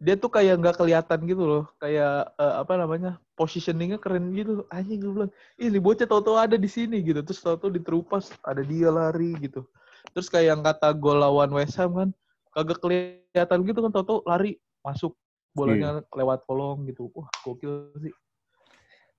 [0.00, 1.64] Dia tuh kayak nggak kelihatan gitu loh.
[1.76, 4.64] Kayak eh, apa namanya positioningnya keren gitu.
[4.72, 7.20] Anjing gue bilang ini bocah tau-tau ada di sini gitu.
[7.20, 9.64] Terus tau-tau diterupas ada dia lari gitu.
[10.16, 12.10] Terus kayak yang kata gol lawan West Ham kan
[12.50, 15.12] kagak kelihatan gitu kan tau-tau lari masuk
[15.52, 17.12] bolanya lewat kolong gitu.
[17.12, 18.14] Wah gokil sih.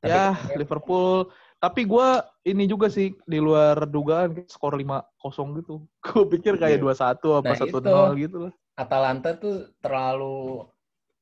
[0.02, 1.30] Tapi ya Liverpool
[1.62, 2.08] tapi gue
[2.43, 7.13] ini juga sih di luar dugaan skor 5-0 gitu gue pikir kayak Iya.
[7.13, 10.65] 2-1 apa Nah, 1-0 gitu lah Atalanta tuh terlalu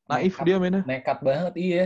[0.07, 1.85] naif nekat- dia mainnya nekat banget iya.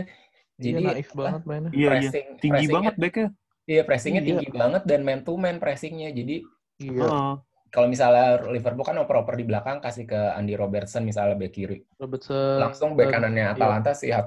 [0.54, 1.70] Jadi iya, naif apa, banget mainnya.
[1.74, 1.90] Iya iya.
[1.90, 3.28] pressing, Tinggi banget backnya.
[3.66, 4.28] Iya, pressingnya Iya.
[4.30, 6.14] tinggi banget dan man to man pressingnya.
[6.14, 6.46] Jadi
[6.78, 7.42] Iya.
[7.74, 11.82] Kalau misalnya Liverpool kan oper-oper di belakang kasih ke Andy Robertson misalnya back kiri.
[11.98, 12.62] Robertson.
[12.62, 14.22] Langsung back kanannya Atalanta si Oh,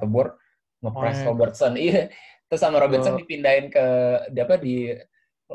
[0.84, 1.28] nge-press iya.
[1.32, 1.74] Robertson.
[1.80, 2.12] Iya.
[2.48, 3.86] Terus sama Robertson Ke- dipindahin ke
[4.30, 4.76] di apa di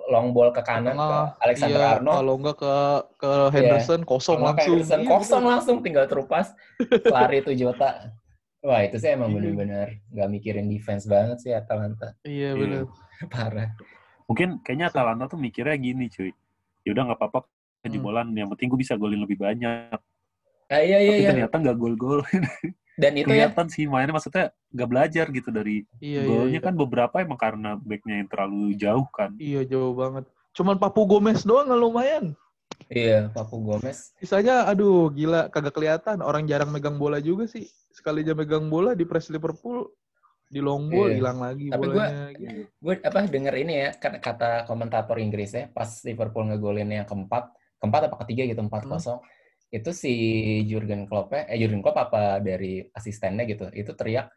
[0.09, 2.17] long ball ke kanan ke Alexander iya, Arnold.
[2.17, 2.75] Kalau enggak ke
[3.19, 4.73] ke Henderson kosong Kalau nggak langsung.
[4.73, 5.51] Henderson Iya, kosong bener.
[5.53, 6.47] langsung tinggal terupas
[7.07, 7.91] lari tuh Jota.
[8.63, 9.37] Wah itu sih emang Iya.
[9.37, 12.17] bener-bener nggak mikirin defense banget sih Atalanta.
[12.23, 12.61] Iya Iya.
[12.61, 12.83] benar.
[13.33, 13.69] Parah.
[14.25, 16.33] Mungkin kayaknya Atalanta tuh mikirnya gini cuy.
[16.85, 17.45] Yaudah nggak apa-apa
[17.83, 18.33] kejebolan.
[18.33, 19.93] Yang penting gue bisa golin lebih banyak.
[20.69, 21.31] Ah, iya iya Tapi iya.
[21.37, 22.21] ternyata nggak gol-gol.
[22.93, 26.29] Dan itu ya Kelihatan sih mainnya maksudnya nggak belajar gitu dari Iya iya.
[26.29, 26.61] golnya iya.
[26.61, 29.31] kan beberapa emang karena backnya yang terlalu jauh kan.
[29.37, 30.25] Iya jauh banget.
[30.53, 32.25] Cuman Papu Gomez doang nggak lumayan.
[32.89, 34.13] iya Papu Gomez.
[34.17, 36.21] Sisanya aduh gila kagak kelihatan.
[36.21, 37.65] Orang jarang megang bola juga sih.
[37.91, 39.89] Sekali aja megang bola di press Liverpool
[40.47, 41.17] di long ball Iya.
[41.17, 42.61] hilang lagi Tapi gua- bolanya gitu.
[42.77, 47.49] Gue apa denger ini ya kata, kata komentator Inggris ya pas Liverpool ngegolin yang keempat,
[47.81, 49.17] keempat apa ketiga gitu empat kosong.
[49.73, 50.13] Itu si
[50.69, 53.73] Jurgen Klopp eh Jurgen Klopp apa dari asistennya gitu.
[53.73, 54.29] Itu teriak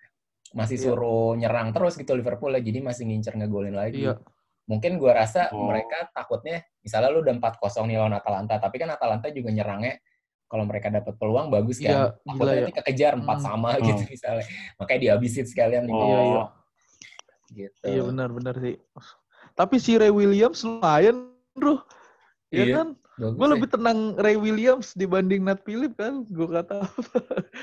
[0.56, 0.86] masih Iya.
[0.88, 2.64] suruh nyerang terus gitu Liverpool ya.
[2.64, 4.08] Jadi masih ngincer ngegolin lagi.
[4.08, 4.16] Iya.
[4.66, 5.68] Mungkin gua rasa Oh.
[5.68, 10.00] mereka takutnya misalnya lu udah 4-0 nih lawan Atalanta, tapi kan Atalanta juga nyerangnya
[10.48, 11.92] kalau mereka dapat peluang bagus kan.
[11.92, 12.62] gila Takutnya ya.
[12.64, 13.46] nanti kekejar empat Hmm.
[13.46, 13.84] sama Oh.
[13.84, 14.46] gitu misalnya.
[14.80, 15.94] Makanya dihabisin sekalian nih.
[15.94, 16.08] Oh.
[16.08, 16.44] Iya, iya.
[17.52, 17.84] Gitu.
[17.86, 18.76] Iya benar-benar sih.
[19.54, 21.84] Tapi si Ray Williams lumayan, bro.
[22.50, 22.88] Iya Iya, kan?
[23.16, 26.28] Bagus Gue lebih tenang Ray Williams dibanding Nat Philip kan.
[26.28, 26.84] Gue kata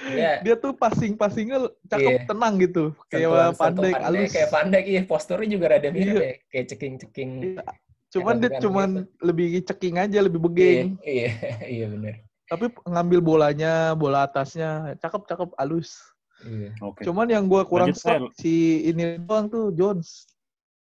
[0.08, 0.40] Iya.
[0.48, 2.24] dia tuh passing-passingnya cakep Iya.
[2.24, 2.96] tenang gitu.
[3.12, 4.32] Kayak pandai halus.
[4.32, 5.02] Kayak pandai, iya.
[5.04, 6.24] Posturnya juga rada mirip Iya.
[6.24, 6.32] ya.
[6.48, 7.30] Kayak ceking-ceking.
[7.60, 7.64] Iya.
[8.12, 9.24] Cuman dia cuman gitu.
[9.24, 10.88] lebih ceking aja, lebih Iya, begeng.
[11.04, 11.28] iya,
[11.80, 12.14] iya benar.
[12.48, 16.00] Tapi ngambil bolanya, bola atasnya, cakep-cakep halus.
[16.48, 16.72] Iya.
[16.80, 17.04] Oke.
[17.04, 20.32] Cuman yang gue kurang suka si ini doang tuh Jones.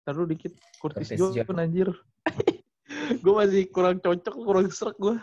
[0.05, 1.61] Taruh dikit Curtis, Curtis Jones Jones.
[1.61, 1.89] anjir.
[3.25, 5.17] gue masih kurang cocok, kurang serak gue.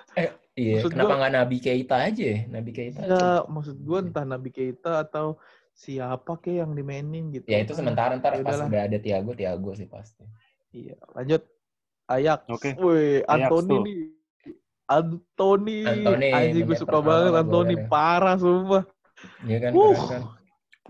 [0.57, 2.23] Iya, Maksud kenapa nggak Nabi Keita aja?
[2.23, 2.39] ya?
[2.49, 2.99] Nabi Keita.
[3.07, 5.39] Ya, maksud gue entah Nabi Keita atau
[5.71, 7.47] siapa kek yang dimainin gitu.
[7.47, 8.67] Ya itu sementara ntar ya pas udahlah.
[8.67, 10.27] udah ada Tiago, Tiago sih pasti.
[10.75, 11.41] Iya, lanjut.
[12.11, 12.43] Ayak.
[12.51, 12.75] Oke.
[12.75, 14.01] Woi, Ajax Anthony nih.
[14.91, 17.87] Anthony, Anthony, anjing gue suka banget Anthony golnya.
[17.87, 18.83] parah sumpah.
[19.47, 20.21] Iya kan, keren kan?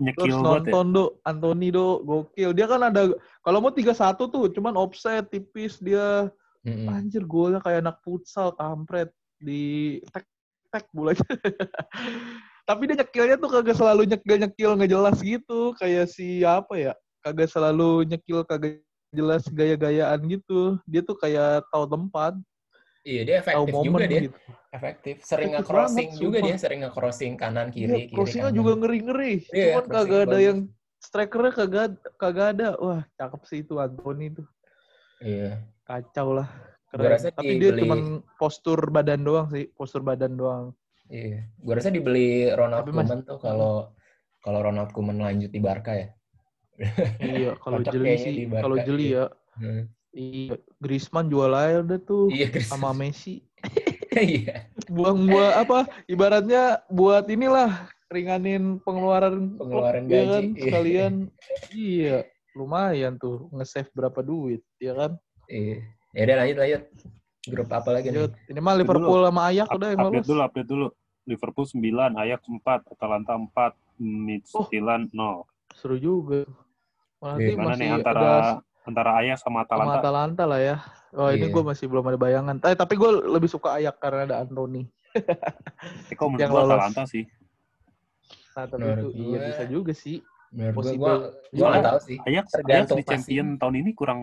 [0.02, 0.72] Nyekil banget ya.
[0.74, 2.50] nonton do, Anthony do, gokil.
[2.50, 3.14] Dia kan ada
[3.46, 6.26] kalau mau 3-1 tuh, cuman offset tipis dia.
[6.62, 6.86] Mm-mm.
[6.86, 10.26] Anjir golnya kayak anak futsal kampret di tek
[10.70, 11.22] tek bolanya.
[12.68, 16.92] Tapi dia nyekilnya tuh kagak selalu nyekil-nyekil nggak jelas gitu, kayak si apa ya?
[17.20, 18.78] Kagak selalu nyekil kagak
[19.10, 20.78] jelas gaya-gayaan gitu.
[20.86, 22.38] Dia tuh kayak tahu tempat,
[23.02, 24.20] Iya dia efektif momen juga dia.
[24.30, 24.38] gitu.
[24.70, 25.14] Efektif.
[25.26, 26.46] Sering Efektif nge-crossing banget, juga sumpah.
[26.46, 28.58] dia, sering nge-crossing kanan kiri, Iya, kiri crossingnya kanan.
[28.62, 29.32] juga ngeri-ngeri.
[29.50, 30.46] Iya, Cuman kagak ada bagus.
[30.46, 30.58] yang
[31.02, 32.68] strikernya kagak kagak ada.
[32.78, 34.46] Wah, cakep sih itu Anthony tuh.
[35.18, 35.66] Iya.
[35.82, 36.48] Kacau lah.
[36.88, 37.10] Gua Keren.
[37.10, 38.00] rasa Tapi dia dibeli- cuman
[38.36, 40.64] postur badan doang sih, postur badan doang.
[41.08, 41.48] Iya.
[41.56, 43.74] Gue rasa dibeli Ronald Tapi mas- Koeman tuh kalau
[44.38, 46.08] kalau Ronald Koeman lanjut di Barca ya.
[47.18, 49.26] Iya, kalau jeli sih, kalau jeli ya.
[49.54, 49.88] Hmm.
[50.12, 53.40] Iya, Griezmann jual aja udah tuh Iya, sama Messi.
[54.12, 54.68] Iya.
[54.92, 55.88] Buang buat apa?
[56.04, 60.44] Ibaratnya buat inilah ringanin pengeluaran Pengeluaran ya gaji, kan?
[60.44, 60.60] iya.
[60.60, 61.14] Sekalian
[61.72, 62.16] iya,
[62.52, 65.16] lumayan tuh nge-save berapa duit, ya kan?
[65.52, 65.76] Iya.
[66.10, 66.82] Ya udah lanjut lanjut.
[67.44, 68.30] Grup apa lagi nih?
[68.46, 70.26] Ini mah Liverpool sama Ajax Up- udah yang update lolos.
[70.26, 70.86] dulu, update dulu.
[71.22, 73.76] Liverpool 9, Ajax 4, Atalanta 4, Oh.
[74.00, 75.44] Midtjylland 0.
[75.72, 76.42] Seru juga.
[77.20, 78.30] Nanti Iya, Gimana masih nih ada antara
[78.82, 79.94] antara Ajax sama sama Atalanta?
[80.00, 80.76] Atalanta lah ya.
[81.12, 81.52] Oh ini Iya.
[81.52, 82.56] gue masih belum ada bayangan.
[82.60, 84.88] Eh tapi gue lebih suka Ajax karena ada Anthony.
[86.08, 86.72] Eh, kok menurut lolos.
[86.72, 87.24] Atalanta sih.
[88.52, 90.16] Nah tapi itu iya gue- bisa juga sih.
[90.50, 91.14] Menurut gue, gue
[91.52, 91.80] gue Iya.
[91.80, 92.16] tahu sih.
[92.20, 94.20] Ajax, Ajax Tergantung di champion tahun ini kurang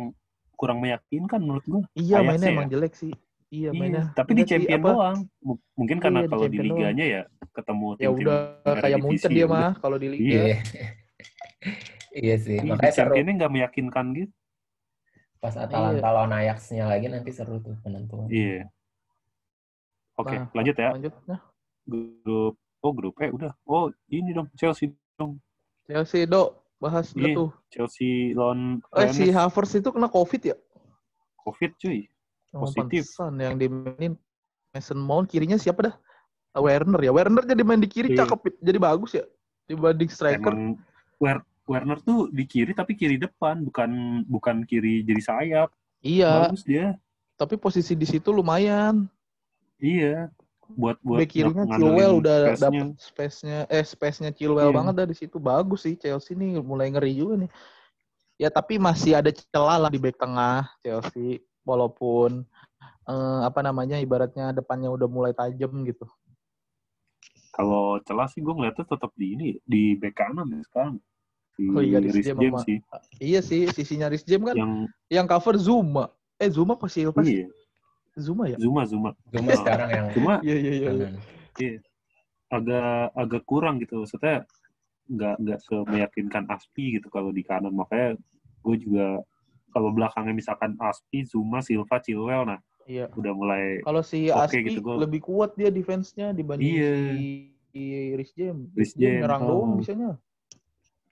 [0.60, 1.84] kurang meyakinkan menurut gua.
[1.96, 2.56] Iya Ajax mainnya ya?
[2.60, 3.14] emang jelek sih.
[3.50, 4.04] Iya mainnya.
[4.04, 5.18] Iya, tapi di champion apa, doang.
[5.40, 6.68] M- Mungkin karena Iya, di kalau di doang.
[6.68, 9.56] liganya ya ketemu Ya tim-tim udah dari kayak Munchen dia udah.
[9.56, 10.28] mah kalau di liga.
[10.28, 10.56] Iya.
[12.24, 12.58] iya sih.
[12.60, 13.00] Iya, di Makanya seru.
[13.08, 14.34] championnya nggak meyakinkan gitu.
[15.40, 16.12] Pas Atalanta Iya.
[16.12, 18.28] lawan Ajax-nya lagi nanti seru tuh penentuan.
[18.28, 18.68] Iya.
[20.20, 20.90] Oke, Nah, lanjut ya.
[20.92, 21.14] Lanjut.
[21.26, 21.40] Nah,
[21.88, 23.52] Grup Oh, grup E udah.
[23.68, 25.36] Oh, ini dong Chelsea dong.
[25.84, 27.52] Chelsea do bahas nggak tuh.
[27.70, 29.30] Chelsea lawan Eh si.
[29.30, 30.56] Havertz itu kena Covid ya?
[31.44, 32.08] Covid cuy.
[32.50, 33.06] Oh, Positif.
[33.14, 34.18] pantesan yang dimainin
[34.74, 35.96] Mason Mount kirinya siapa dah?
[36.50, 37.12] Ah, Werner ya.
[37.14, 38.26] Werner jadi main di kiri Iya.
[38.26, 39.26] cakep, jadi bagus ya
[39.70, 40.50] dibanding striker.
[40.50, 40.82] Emang
[41.22, 45.70] Wer- Werner tuh di kiri tapi kiri depan, bukan bukan kiri jadi sayap.
[46.02, 46.98] Iya, Bagus dia.
[47.38, 49.06] tapi posisi di situ lumayan.
[49.78, 50.34] Iya.
[50.70, 54.78] Buat buat Bek kirinya Chilwell udah dapet space-nya eh space-nya Chilwell Iya.
[54.78, 55.38] banget dah di situ.
[55.42, 57.52] Bagus sih Chelsea nih mulai ngeri juga nih.
[58.40, 62.46] Ya tapi masih ada celah lah di bek tengah Chelsea walaupun
[63.10, 66.06] eh, apa namanya ibaratnya depannya udah mulai tajam gitu.
[67.52, 70.96] Kalau celah sih gue ngeliatnya tetap di ini di bek kanan ya sekarang.
[71.60, 72.78] Di Oh iya, Reece James James sih.
[73.20, 74.72] Iya sih sisinya Rhys James kan Yang
[75.12, 76.14] yang cover Zuma.
[76.40, 77.44] Eh Zuma apa Silva sih?
[77.44, 77.48] iya,
[78.20, 78.58] Zuma ya?
[78.60, 79.10] Zuma Zuma.
[79.32, 80.90] Cuma sekarang yang Cuma Iya iya iya.
[81.58, 81.80] iya.
[82.50, 84.42] agak agak kurang gitu maksudnya
[85.06, 88.18] nggak nggak semeyakinkan Aspi gitu kalau di kanan makanya
[88.62, 89.22] gue juga
[89.70, 93.06] kalau belakangnya misalkan Aspi Zuma Silva Chilwell nah Iya.
[93.14, 96.94] udah mulai Kalau si Oke Aspi gitu, gua- lebih kuat dia defense-nya dibanding Iya.
[97.70, 97.84] si,
[98.18, 98.66] Rhys James.
[98.74, 99.50] Rhys James nyerang oh.
[99.54, 100.18] doang bisanya.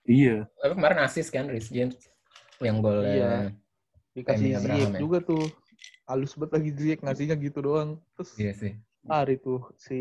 [0.02, 1.94] iya Tapi kemarin asis kan Rhys James
[2.58, 3.14] yang golnya.
[3.14, 3.30] Iya.
[4.10, 4.98] Dikasih Abraham ya?
[4.98, 5.46] juga tuh.
[6.08, 8.00] Halus banget lagi Ziyech ngasihnya gitu doang.
[8.16, 8.72] Terus Iya sih.
[9.04, 9.98] hari tuh si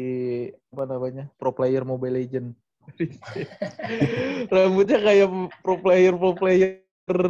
[0.72, 2.56] apa namanya pro player Mobile Legend.
[4.52, 5.28] Rambutnya kayak
[5.60, 6.80] pro player pro player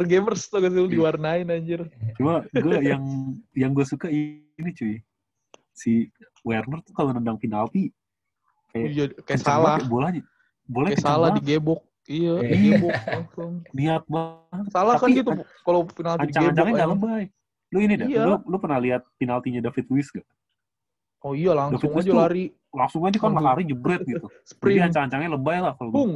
[0.06, 1.86] gamers tuh gak sih lu diwarnain anjir.
[2.18, 3.02] cuma gue yang
[3.54, 4.98] yang gue suka ini cuy
[5.70, 6.10] si
[6.42, 7.94] Werner tuh kalau nendang penalti
[8.70, 10.22] kayak Iya, kayak salah, banget bolanya
[10.66, 11.80] bolanya kayak kencang salah banget, digebok.
[12.08, 12.50] Iya, Iya.
[12.50, 13.52] digebok langsung.
[13.70, 15.30] niat banget Salah kan gitu
[15.62, 16.26] kalau penalti digebok.
[16.26, 17.30] ancang-ancangnya nggak anjing.
[17.68, 18.22] Lu ini dah Iya.
[18.24, 20.24] lu lu pernah lihat penaltinya David Luiz gak
[21.18, 24.22] Oh iya langsung David aja tuh lari langsung aja kan lari jebret gitu.
[24.30, 25.98] Jadi sprint, ancang-ancangnya lebay lah kalau gua.
[25.98, 26.14] bung.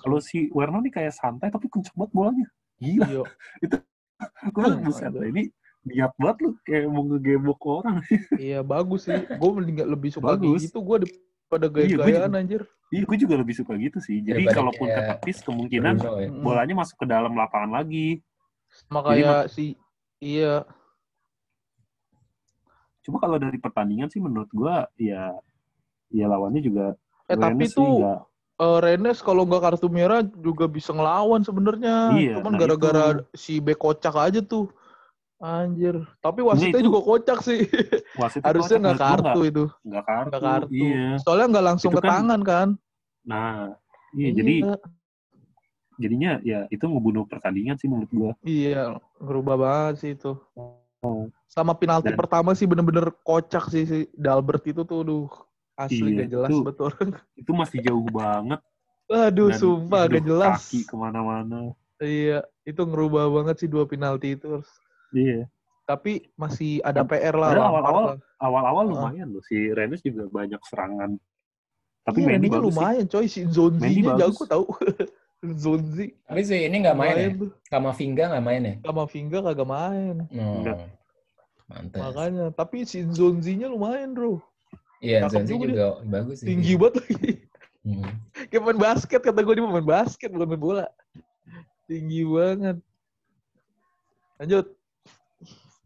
[0.00, 2.46] Kalau si Werner nih kayak santai tapi kenceng banget bolanya.
[2.78, 3.04] Gila.
[3.06, 3.22] Iya.
[4.52, 5.48] Gue Hmm, buset ini
[5.80, 8.00] niat banget lu kayak mau ngegebok orang.
[8.40, 9.16] Iya bagus sih.
[9.16, 10.64] Gue mending lebih suka Bagus.
[10.64, 10.80] gitu.
[10.80, 12.40] Gue daripada Iya, gaya-gayaan juga.
[12.40, 12.62] anjir.
[12.90, 14.20] Iya, gue juga lebih suka gitu sih.
[14.20, 16.10] Jadi Daripada kalaupun kayak ketepis kemungkinan ya.
[16.34, 18.24] Bolanya masuk ke dalam lapangan lagi.
[18.68, 19.64] Sama Jadi kayak si
[20.16, 20.64] iya
[23.00, 25.32] Cuma kalau dari pertandingan sih menurut gua ya
[26.10, 26.86] ya lawannya juga
[27.24, 28.22] eh tapi Rennes sih tuh nggak-
[28.60, 32.12] eh, Rennes kalau nggak kartu merah juga bisa ngelawan sebenarnya.
[32.12, 33.22] Iya, Cuman nah gara-gara itu.
[33.32, 34.68] si bek kocak aja tuh.
[35.40, 36.04] Anjir.
[36.20, 37.64] Tapi wasitnya itu- juga kocak sih.
[38.20, 39.64] wasit itu Harusnya nggak kartu itu.
[39.86, 40.28] nggak kartu.
[40.28, 40.72] Nggak kartu.
[40.76, 41.06] Iya.
[41.24, 42.68] Soalnya nggak langsung Itu ke kan- tangan kan.
[43.24, 43.72] Nah,
[44.12, 44.54] iya jadi
[45.96, 48.32] jadinya ya itu ngebunuh pertandingan sih menurut gua.
[48.42, 50.36] Iya, ngerubah banget sih itu.
[51.00, 51.32] Oh.
[51.48, 55.26] Sama penalti Dan- pertama sih bener-bener kocak sih si Dalbert itu tuh, duh
[55.74, 56.90] asli Iya, gak jelas itu betul.
[57.40, 58.60] Itu masih jauh banget.
[59.10, 60.60] Aduh, dan sumpah aduh, gak jelas.
[60.60, 61.72] Kaki ke mana-mana.
[62.00, 64.60] Iya, itu ngerubah banget sih dua penalti itu.
[65.10, 65.48] Iya.
[65.84, 67.50] Tapi masih ada PR lah.
[67.56, 68.04] Awal-awal
[68.38, 68.94] awal-awal Heeh.
[68.94, 69.42] lumayan loh.
[69.42, 71.16] Si Rennes juga banyak serangan.
[72.06, 72.66] Tapi Iya, Mendy bagus sih.
[72.70, 74.64] lumayan coy, si Zonzi-nya jago tau.
[75.40, 76.12] Zonzi.
[76.28, 77.28] Tapi sih ini nggak main ya?
[77.32, 77.50] Lumayan tuh.
[77.72, 78.74] Sama Vinga nggak main ya?
[78.84, 80.16] Sama Vinga kagak main.
[80.36, 80.78] Oh, Enggak.
[81.70, 82.00] Mantap.
[82.02, 84.42] Makanya, tapi si Zonzi-nya lumayan, Bro.
[85.00, 86.46] Iya, Cakep Zonzi juga juga bagus sih.
[86.52, 87.32] Tinggi banget lagi.
[87.80, 88.12] Hmm.
[88.52, 90.86] Kayak main basket, kata gue dia main basket, bukan main bola.
[91.88, 92.76] Tinggi banget.
[94.36, 94.66] Lanjut.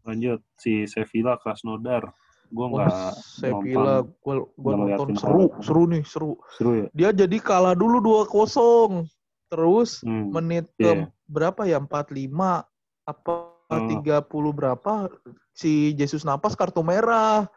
[0.03, 2.11] Lanjut si Sevilla Krasnodar.
[2.53, 6.31] Gua Wah, nggak Sevilla, gue gua nggak nonton seru, seru nih, seru.
[6.53, 6.87] seru ya.
[6.93, 9.09] Dia jadi kalah dulu 2-0.
[9.47, 10.33] Terus Hmm.
[10.33, 11.07] menit ke Iya.
[11.25, 11.77] berapa ya?
[11.79, 12.65] 45
[13.05, 13.33] apa
[13.65, 13.81] Oh.
[13.89, 15.09] 30 berapa
[15.49, 17.49] si Jesus Napas kartu merah.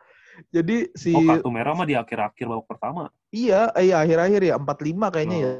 [0.48, 3.12] Jadi si Oh kartu merah mah di akhir-akhir babak pertama.
[3.28, 5.42] iya, iya akhir-akhir ya 45 kayaknya Oh.
[5.44, 5.52] ya.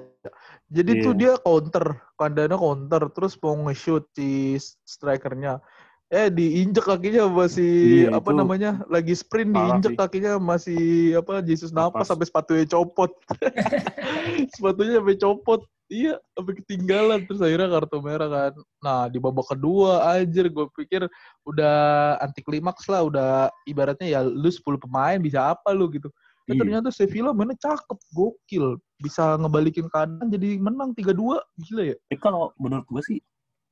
[0.72, 1.04] Jadi Iya.
[1.04, 1.84] tuh dia counter,
[2.16, 4.56] kandana counter terus mau nge-shoot si
[4.88, 5.60] strikernya.
[6.08, 7.68] Eh diinjek kakinya sama si
[8.08, 8.70] Iya, apa itu namanya?
[8.88, 9.98] Lagi sprint parah diinjek sih.
[10.00, 10.82] kakinya masih
[11.20, 12.08] apa Jesus Napas Napas.
[12.08, 13.12] sampai sepatunya copot.
[14.56, 15.60] sepatunya sampai copot.
[15.88, 18.52] Iya, sampai ketinggalan terus akhirnya kartu merah kan.
[18.84, 21.08] Nah, di babak kedua anjir gue pikir
[21.48, 21.76] udah
[22.20, 26.12] anti klimaks lah, udah ibaratnya ya lu 10 pemain bisa apa lu gitu.
[26.44, 26.60] Eh, Iya.
[26.60, 28.76] ternyata Sevilla mainnya cakep, gokil.
[29.00, 31.40] Bisa ngebalikin keadaan jadi menang 3-2.
[31.56, 31.96] Gila ya?
[32.08, 33.18] Tapi kalau menurut gue sih,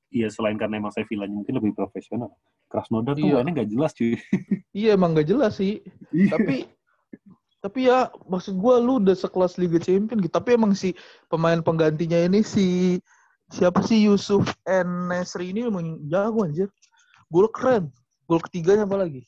[0.08, 2.32] iya selain karena emang Sevilla mungkin lebih profesional.
[2.72, 3.44] Krasnodar tuh Iya.
[3.44, 4.16] mainnya nggak jelas cuy.
[4.72, 5.80] Iya emang gak jelas sih.
[6.32, 6.68] tapi
[7.66, 10.30] tapi ya maksud gua lu udah sekelas Liga Champion gitu.
[10.30, 10.94] Tapi emang si
[11.26, 12.96] pemain penggantinya ini si
[13.50, 16.70] siapa sih Yusuf N Nesri ini emang jago anjir.
[17.26, 17.90] Gol keren.
[18.30, 19.26] Gol ketiganya apa lagi?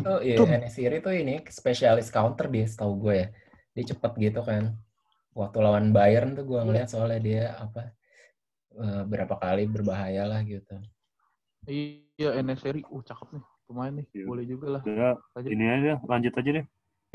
[0.00, 0.48] Tuh, iya, Tum.
[0.48, 3.28] Enesiri tuh ini spesialis counter dia, setahu gue ya.
[3.76, 4.72] Dia cepet gitu kan.
[5.36, 7.92] Waktu lawan Bayern tuh gue ngeliat soalnya dia apa
[8.80, 10.80] eh, berapa kali berbahaya lah gitu.
[11.68, 12.80] Iya Nesri.
[12.88, 14.06] Uh cakep nih pemain nih.
[14.16, 14.24] Iya.
[14.24, 14.82] Boleh juga lah.
[15.36, 15.50] Lanjut.
[15.52, 16.66] ini aja, lanjut aja deh.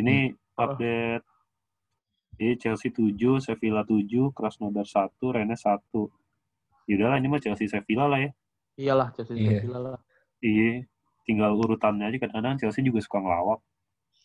[0.02, 0.38] Ini Hmm.
[0.60, 1.24] update.
[2.34, 6.10] Ini Chelsea 7, Sevilla 7, Krasnodar 1, Rennes 1.
[6.86, 8.32] Yaudahlah, ini mah Chelsea Sevilla lah ya.
[8.76, 9.62] Iyalah Chelsea Iya.
[9.62, 9.98] Sevilla lah.
[10.40, 10.90] Iya,
[11.24, 12.18] tinggal urutannya aja.
[12.20, 13.62] Kadang-kadang Chelsea juga suka ngelawak.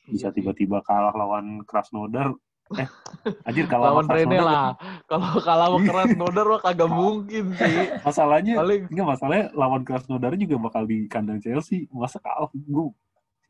[0.07, 2.33] Bisa Iya tiba-tiba kalah lawan Krasnodar.
[2.73, 2.89] Eh,
[3.47, 4.43] anjir kalah Lawan Krasnodar.
[4.43, 4.67] lah.
[5.05, 7.77] Kalau kalah sama keras Nodar mah kagak mungkin sih.
[8.01, 11.87] Masalahnya, Paling enggak masalahnya lawan Krasnodar juga bakal di kandang Chelsea.
[11.93, 12.49] Masa kalah?
[12.51, 12.91] Gue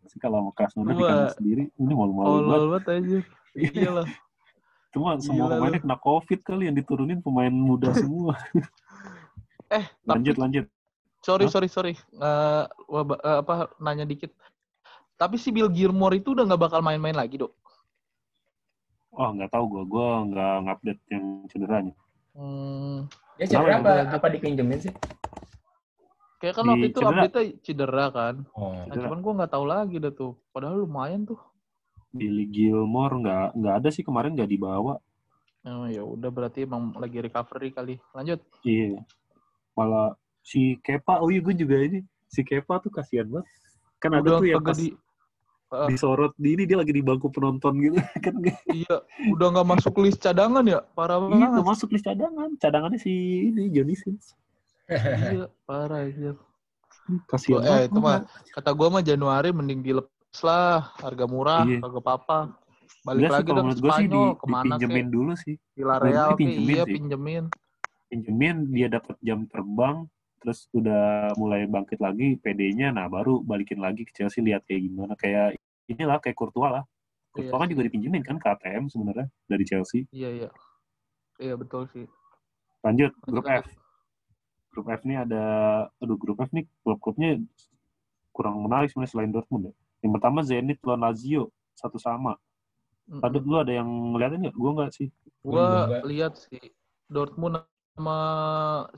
[0.06, 2.46] Chelsea kalau Krasnodar di kandang sendiri, ini malu-malu banget.
[2.46, 3.18] tolol banget aja.
[3.56, 4.06] Iya lah.
[4.94, 8.38] Cuma semua Gila pemainnya kena COVID kali yang diturunin pemain muda semua.
[9.66, 10.64] Eh, tapi lanjut, lanjut.
[11.26, 11.52] sorry Hah?
[11.52, 14.30] sorry sorry Eh, waba- eh, apa nanya dikit
[15.18, 17.50] tapi si Bill Gilmore itu udah nggak bakal main-main lagi dok
[19.10, 19.82] Oh, nggak tahu gue.
[19.88, 21.94] Gue nggak ngupdate yang cederanya.
[22.36, 23.08] hmm,
[23.40, 24.92] Dia cedera apa, apa dipinjemin sih?
[26.36, 27.22] Kayak kan waktu itu cedera.
[27.22, 29.02] update cedera kan Oh, nah, Cedera.
[29.04, 31.40] cuman gue nggak tahu lagi dah tuh padahal lumayan tuh
[32.10, 34.96] Billy Gilmore nggak nggak ada sih kemarin nggak dibawa.
[35.64, 39.02] oh, ya udah berarti emang lagi recovery kali lanjut Iya.
[39.72, 42.00] Malah si Kepa, oh iya gue juga ini.
[42.24, 43.44] Si Kepa tuh kasihan banget.
[43.98, 44.94] Kan ada udah tuh yang pas di
[45.66, 45.90] Ah.
[45.90, 48.38] disorot di ini dia lagi di bangku penonton gitu kan
[48.70, 52.96] iya udah nggak masuk list cadangan ya parah iya banget nggak masuk list cadangan cadangannya
[52.96, 53.10] si
[53.50, 54.38] ini Johnny Sins
[54.90, 56.32] iya parah aja
[57.30, 61.78] kasihan eh itu mah kata gue mah Januari mending dilepas lah harga murah Iya.
[61.82, 62.38] kagak apa-apa
[63.06, 65.32] balik lagi kalau dong ke menurut gue sih di, Spanyol ke mana dipinjemin kek dulu
[65.38, 66.94] sih Villarreal pinjemin iya sih.
[66.94, 67.44] pinjemin
[68.10, 69.96] pinjemin dia dapat jam terbang
[70.42, 75.14] terus udah mulai bangkit lagi PD-nya nah baru balikin lagi ke Chelsea lihat kayak gimana
[75.18, 75.58] kayak
[75.90, 76.84] inilah kayak Courtois lah.
[77.34, 80.06] Iya Courtois kan juga dipinjemin kan ke ATM sebenarnya dari Chelsea.
[80.10, 80.50] Iya, iya.
[81.36, 82.06] Iya, betul sih.
[82.82, 83.66] Lanjut grup F.
[84.76, 85.42] Grup F nih ada
[85.96, 87.40] aduh grup F nih klub-klubnya
[88.28, 89.74] kurang menarik sebenarnya selain Dortmund ya.
[90.04, 92.36] Yang pertama Zenit lawan Lazio satu sama.
[93.08, 94.52] Ada lu ada yang ngeliatin nggak?
[94.52, 95.08] Gue nggak sih.
[95.40, 96.04] Gua nggak.
[96.04, 96.60] lihat sih
[97.08, 97.64] Dortmund
[97.96, 98.18] sama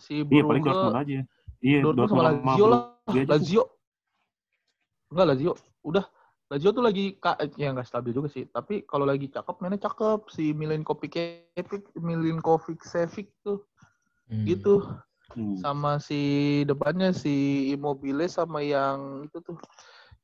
[0.03, 1.19] si Iya paling Brugge, Dortmund aja.
[1.63, 2.81] Iya Dortmund sama Lazio lah.
[3.07, 3.23] Brugge.
[3.31, 3.63] Lazio.
[5.15, 5.53] Enggak Lazio.
[5.87, 6.05] Udah
[6.49, 8.49] Lazio tuh lagi ka- ya nggak stabil juga sih.
[8.51, 11.15] Tapi kalau lagi cakep mainnya cakep si Milinkovic
[11.95, 13.63] Milinkovic Savic tuh
[14.29, 14.45] Hmm.
[14.45, 14.85] gitu.
[15.29, 15.61] Hmm.
[15.61, 16.21] Sama si
[16.65, 17.35] depannya si
[17.71, 19.61] Immobile sama yang itu tuh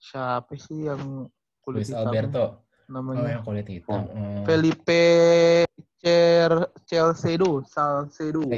[0.00, 1.28] siapa sih yang
[1.60, 2.40] kulit Luis hitam Alberto.
[2.40, 2.50] Oh,
[2.88, 4.08] namanya yang kulit hitam.
[4.08, 4.42] Hmm.
[4.48, 5.04] Felipe
[6.00, 6.52] Cer
[6.84, 8.48] Celcedo Salcedo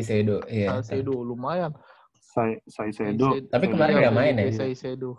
[0.46, 0.70] iya.
[0.72, 1.74] Salcedo lumayan
[2.14, 3.34] Sai Saicedo.
[3.34, 3.50] Caicedo.
[3.50, 4.46] Tapi kemarin Iya, nggak main ya?
[4.52, 5.10] Salcedo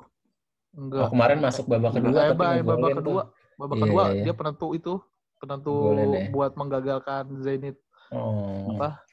[0.70, 2.98] Oh, enggak kemarin masuk babak kedua Eh, tapi babak tuh.
[3.02, 3.22] kedua
[3.58, 4.24] babak Iya, kedua iya, iya.
[4.24, 4.94] dia penentu itu
[5.38, 6.24] penentu Golin ya.
[6.30, 7.76] buat menggagalkan Zenit
[8.08, 8.72] Oh.
[8.72, 9.04] apa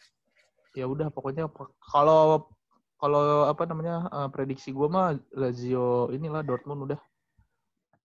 [0.75, 1.47] ya udah pokoknya
[1.79, 2.51] kalau
[2.99, 7.01] kalau apa namanya eh, prediksi gua mah Lazio inilah Dortmund udah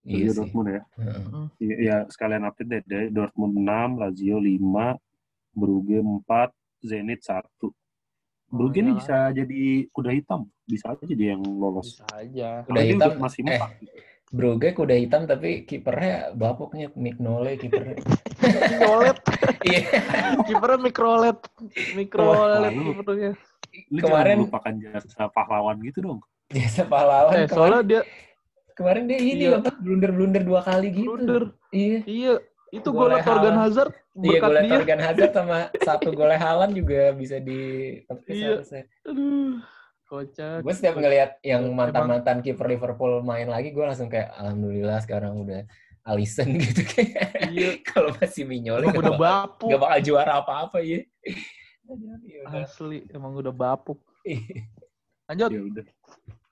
[0.07, 0.37] Iya Lazio sih.
[0.39, 0.81] Dortmund ya.
[0.95, 1.45] Heeh.
[1.59, 2.81] Iya, ya, sekalian update deh.
[2.87, 4.95] Dari Dortmund 6, Lazio 5,
[5.51, 6.55] Brugge 4,
[6.87, 7.43] Zenit 1.
[8.49, 8.97] Brugge iya ini kan?
[8.97, 10.41] bisa jadi kuda hitam.
[10.65, 11.99] Bisa aja dia yang lolos.
[11.99, 13.47] bisa aja Kuda hitam, masih eh.
[13.53, 13.71] empat.
[14.29, 17.97] Brugge kuda hitam tapi kipernya bapuknya Mignole kipernya.
[18.69, 19.17] Mikrolet
[19.59, 19.81] Iya.
[20.45, 21.37] kipernya mikrolet
[21.93, 23.31] mikrolet kipernya
[23.89, 26.19] Lu Kemarin- melupakan jasa pahlawan gitu dong.
[26.47, 27.31] Jasa pahlawan.
[27.31, 28.01] eh kemarin, soalnya dia
[28.71, 29.59] kemarin dia ini Iya.
[29.59, 31.05] apa blunder-blunder dua kali gitu.
[31.09, 31.99] blunder Iya.
[32.05, 32.33] iya
[32.69, 33.57] itu golnya Torgan.
[33.57, 37.59] Hazard Iya, dia Torgan Hazard sama satu golnya Haaland juga bisa di
[38.25, 38.57] Iya.
[38.57, 38.83] harusnya.
[39.03, 39.57] aduh
[40.09, 45.37] kocak Gue setiap ngelihat yang mantan-mantan kiper Liverpool main lagi, gue langsung kayak alhamdulillah sekarang
[45.45, 45.61] udah
[46.09, 47.53] Alisson gitu kayak.
[47.53, 47.69] Iya.
[47.85, 51.05] Kalau masih gak udah bapuk gak bakal juara apa-apa ya.
[51.85, 54.01] Aduh, ya asli emang udah bapuk
[55.29, 55.85] lanjut Ya udah.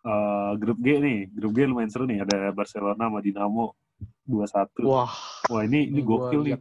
[0.07, 2.23] Eh, grup G nih, grup G lumayan seru nih.
[2.23, 3.75] Ada Barcelona sama Dinamo
[4.23, 4.87] 2-1.
[4.87, 5.11] Wah,
[5.51, 6.55] wah ini ini gokil nih.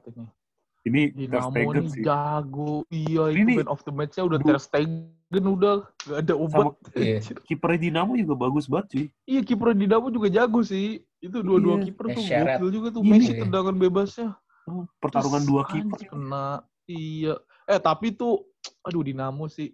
[0.87, 1.03] Ini.
[1.09, 2.03] Ter Dinamo Stegen sih.
[2.03, 5.11] jago iya Ini itu nih, man of the match-nya udah Ter Stegen
[5.45, 7.19] udah gak ada obat Iya.
[7.49, 9.07] kipernya Dinamo juga bagus banget cuy.
[9.25, 10.87] iya kiper Dinamo juga jago sih
[11.19, 11.85] itu dua-dua Iya.
[11.85, 13.11] kiper tuh gokil juga tuh Iya.
[13.13, 14.31] Messi tendangan bebasnya
[14.65, 16.01] Oh, Pertarungan Terus, dua kiper.
[16.09, 16.49] kena
[16.85, 18.47] iya eh tapi tuh
[18.81, 19.71] aduh Dinamo sih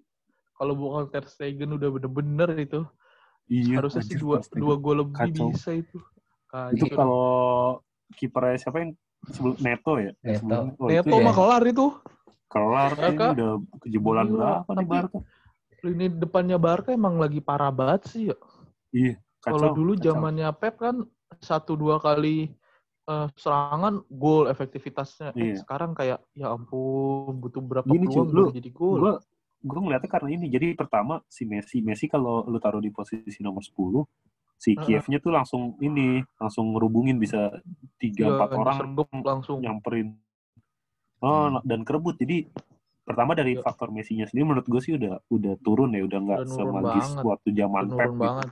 [0.53, 2.81] kalau bukan Ter Stegen udah bener-bener itu
[3.47, 5.49] Iya, harusnya sih dua Ter dua gol lebih Kacau.
[5.51, 5.97] bisa itu
[6.73, 6.93] Itu Kacau.
[6.93, 7.27] kalau
[8.13, 8.93] kipernya siapa yang
[9.29, 10.13] sebelum Neto ya?
[10.19, 10.39] Neto.
[10.41, 11.23] Sebelumnya- oh, Neto itu ya.
[11.23, 11.87] mah kelar itu
[12.47, 13.27] kelar ini Barca.
[13.33, 15.19] udah kejebolan Gila, berapa nih Barca?
[15.83, 18.39] lini depannya Barca emang lagi parah banget sih ya
[18.93, 21.01] Iya, Kalau dulu zamannya Pep kan
[21.39, 22.53] satu dua kali
[23.03, 25.33] eh, serangan gol efektivitasnya.
[25.33, 25.55] Eh, Iya.
[25.59, 28.95] sekarang kayak ya ampun butuh berapa Gini, peluang lu- jadi gol.
[29.01, 29.13] Gue
[29.61, 30.47] gue ngeliatnya karena ini.
[30.47, 34.07] Jadi pertama si Messi, Messi kalau lu taruh di posisi nomor 10,
[34.63, 34.79] si.
[34.79, 37.51] Kievnya tuh langsung ini, langsung ngerubungin bisa
[37.99, 38.77] tiga Iya, empat orang
[39.27, 39.59] langsung.
[39.59, 40.15] nyamperin.
[41.19, 41.63] Oh, Hmm.
[41.63, 42.19] dan kerebut.
[42.19, 42.47] Jadi
[43.03, 43.63] pertama dari Iya.
[43.63, 47.25] faktor Messi-nya sendiri menurut gue sih udah udah turun ya, udah nggak semagis banget.
[47.27, 48.19] waktu zaman Pep gitu.
[48.19, 48.49] banget.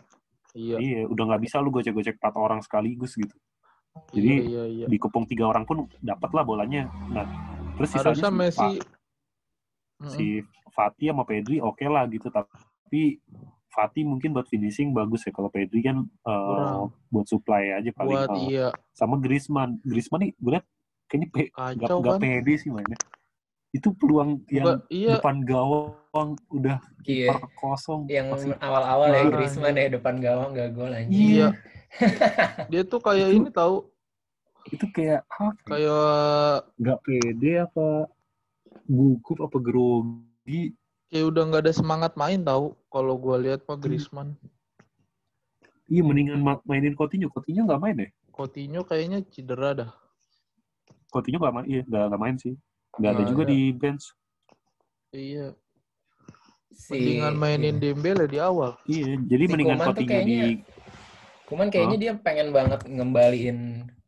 [0.50, 0.76] Iya.
[0.78, 3.30] Iya, udah nggak bisa lu gocek-gocek empat orang sekaligus gitu.
[3.30, 4.86] Iya, Jadi iya, iya.
[4.86, 6.90] dikepung tiga orang pun dapat lah bolanya.
[7.06, 7.26] Nah,
[7.74, 8.82] terus sisanya Messi
[10.06, 10.26] si
[10.70, 13.18] Fatih sama Pedri oke lah gitu, tapi
[13.70, 16.90] Fatih mungkin buat finishing bagus ya kalau Pedri kan eh, Kurang.
[17.06, 18.18] buat supply aja paling.
[18.18, 20.66] buat eh, iya sama Griezmann, Griezmann nih gue liat
[21.06, 22.20] kayaknya pe, gak, kacau gak kan.
[22.20, 22.98] pede sih mainnya.
[23.70, 27.38] Itu peluang yang iya, depan gawang udah Iya.
[27.54, 28.10] kosong.
[28.10, 31.14] Yang awal-awal ya Griezmann ya depan gawang gak gol anjing.
[31.38, 31.48] iya.
[32.70, 33.76] Dia tuh kayak Itu- ini tahu,
[34.70, 35.74] itu kayak apa?
[35.74, 35.78] ya?
[35.78, 37.86] kayak Gak pede apa
[38.86, 40.74] gugup apa grogi
[41.10, 42.72] kayak udah nggak ada semangat main tahu.
[42.86, 43.68] Kalau gua lihat Hmm.
[43.68, 44.30] mah Griezmann,
[45.84, 47.26] Iya mendingan ma- mainin Coutinho.
[47.26, 48.10] Coutinho nggak main deh.
[48.30, 49.90] Coutinho kayaknya cedera dah.
[51.10, 51.66] Coutinho nggak main.
[51.66, 52.54] Iya nggak nggak main sih.
[52.94, 54.06] Nggak ada juga di bench.
[55.10, 55.50] Iya.
[56.70, 57.82] Si, Mendingan mainin iya.
[57.82, 58.78] Dembele di awal.
[58.86, 59.18] Iya.
[59.18, 60.06] Jadi Si mendingan Coutinho di.
[60.06, 60.62] kayaknya-
[61.50, 63.58] Cuman kayaknya dia pengen banget ngembaliin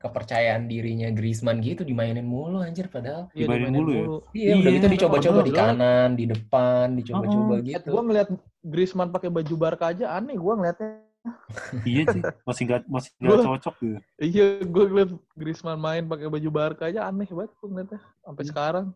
[0.03, 3.31] kepercayaan dirinya Griezmann gitu dimainin mulu anjir padahal.
[3.31, 4.03] Iya, Dimainin dimainin mulu ya?
[4.35, 7.89] Iya, udah Iya, gitu dicoba-coba di kanan, di depan, dicoba-coba Oh, gitu.
[7.89, 8.29] Gue ngeliat
[8.61, 10.91] Griezmann pakai baju Barca aja aneh gue ngeliatnya.
[11.87, 12.23] iya sih.
[12.43, 13.99] Masih nggak masih Gua- cocok gitu.
[14.19, 18.01] Iya, gue ngeliat Griezmann main pakai baju Barca aja aneh banget gue ngeliatnya.
[18.21, 18.87] Sampai sekarang.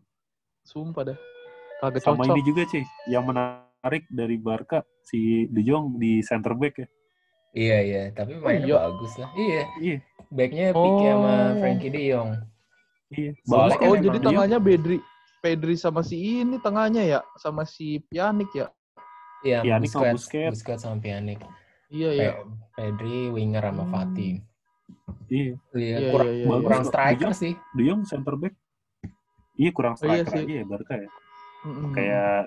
[0.61, 1.17] Sumpah dah.
[1.79, 2.35] Kagak Sama cocok.
[2.35, 2.83] ini juga sih.
[3.07, 6.87] Yang menarik dari Barca si De Jong di center back ya.
[7.55, 8.77] Iya, iya, tapi mainnya iya.
[8.77, 9.29] bagus lah.
[9.33, 9.61] Iya.
[9.79, 9.97] Iya.
[10.29, 11.49] Backnya Pique sama Oh.
[11.57, 12.29] Frankie De Jong.
[13.07, 13.31] Iya.
[13.41, 14.97] Soalnya kan Oh, emang jadi tengahnya Bedri,
[15.39, 18.67] Pedri sama si ini tengahnya ya, sama si Pjanic ya.
[19.41, 20.51] Iya, Pjanic sama Busquets, Busquets.
[20.59, 21.39] Busquets sama Pjanic.
[21.87, 22.29] Iya ya.
[22.33, 22.43] Pe-
[22.75, 23.93] Pedri, winger sama Hmm.
[23.93, 24.29] Fati.
[25.27, 25.53] Iya.
[25.71, 27.53] Iya, Iya, kurang, iya, iya, Bagus kurang striker Dia- sih.
[27.55, 28.53] De Jong center back.
[29.55, 30.43] Iya kurang Oh, iya striker sih.
[30.43, 31.09] aja ya Barca ya.
[31.65, 31.91] Mm-mm.
[31.91, 32.37] Kayak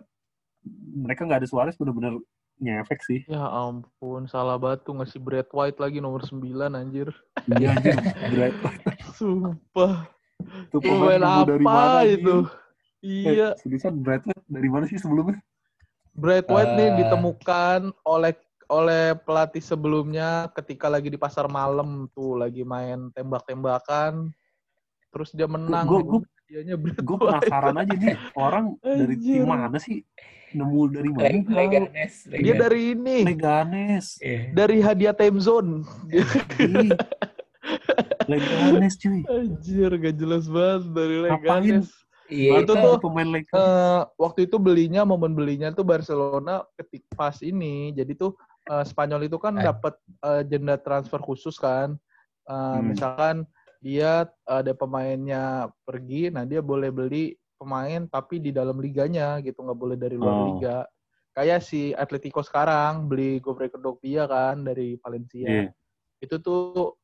[0.95, 2.21] mereka nggak ada Suarez bener-bener
[2.61, 3.21] ngefek sih.
[3.27, 7.09] Ya ampun, salah batu ngasih Brad White lagi nomor 9 anjir.
[7.49, 7.97] Iya anjir.
[8.29, 8.57] Bright.
[9.15, 10.09] Sumpah.
[10.69, 12.37] Itu Itu pemain nemu dari mana, apa itu?
[13.01, 15.41] Eh, Iya, Seriusan Bright dari mana sih sebelumnya?
[16.13, 16.97] Brad White nih Eh.
[17.01, 18.33] ditemukan oleh
[18.69, 24.31] oleh pelatih sebelumnya ketika lagi di pasar malam tuh lagi main tembak-tembakan
[25.11, 26.29] terus dia menang Gue White.
[27.19, 30.03] penasaran aja nih orang dari tim mana sih?
[30.51, 31.25] Nemu dari mana?
[31.27, 32.15] Leg- Leganes.
[32.25, 32.59] Dia Leganes.
[32.59, 34.07] dari ini, Leganes.
[34.19, 34.41] Iya.
[34.51, 35.71] dari hadiah time zone.
[38.27, 39.23] Leganes cuy.
[39.27, 41.17] Anjir, gak jelas banget dari?
[41.21, 41.89] Leganes.
[42.31, 43.59] Iya, Itu tuh, pemain Leganes.
[43.59, 47.91] Eh, waktu itu belinya momen belinya tuh Barcelona ketik pas ini.
[47.91, 49.65] Jadi tuh eh, Spanyol itu kan Eh.
[49.65, 51.99] dapat eh, jenda transfer khusus kan.
[52.45, 52.87] Eh, Hmm.
[52.87, 53.37] Misalkan
[53.81, 59.77] dia ada pemainnya pergi, nah dia boleh beli pemain tapi di dalam liganya gitu, nggak
[59.77, 60.47] boleh dari luar Oh.
[60.57, 60.89] liga.
[61.31, 65.45] Kayak si Atletico sekarang beli Govrek Kedokpia kan dari Valencia.
[65.47, 65.69] Iya.
[66.19, 66.97] Itu tuh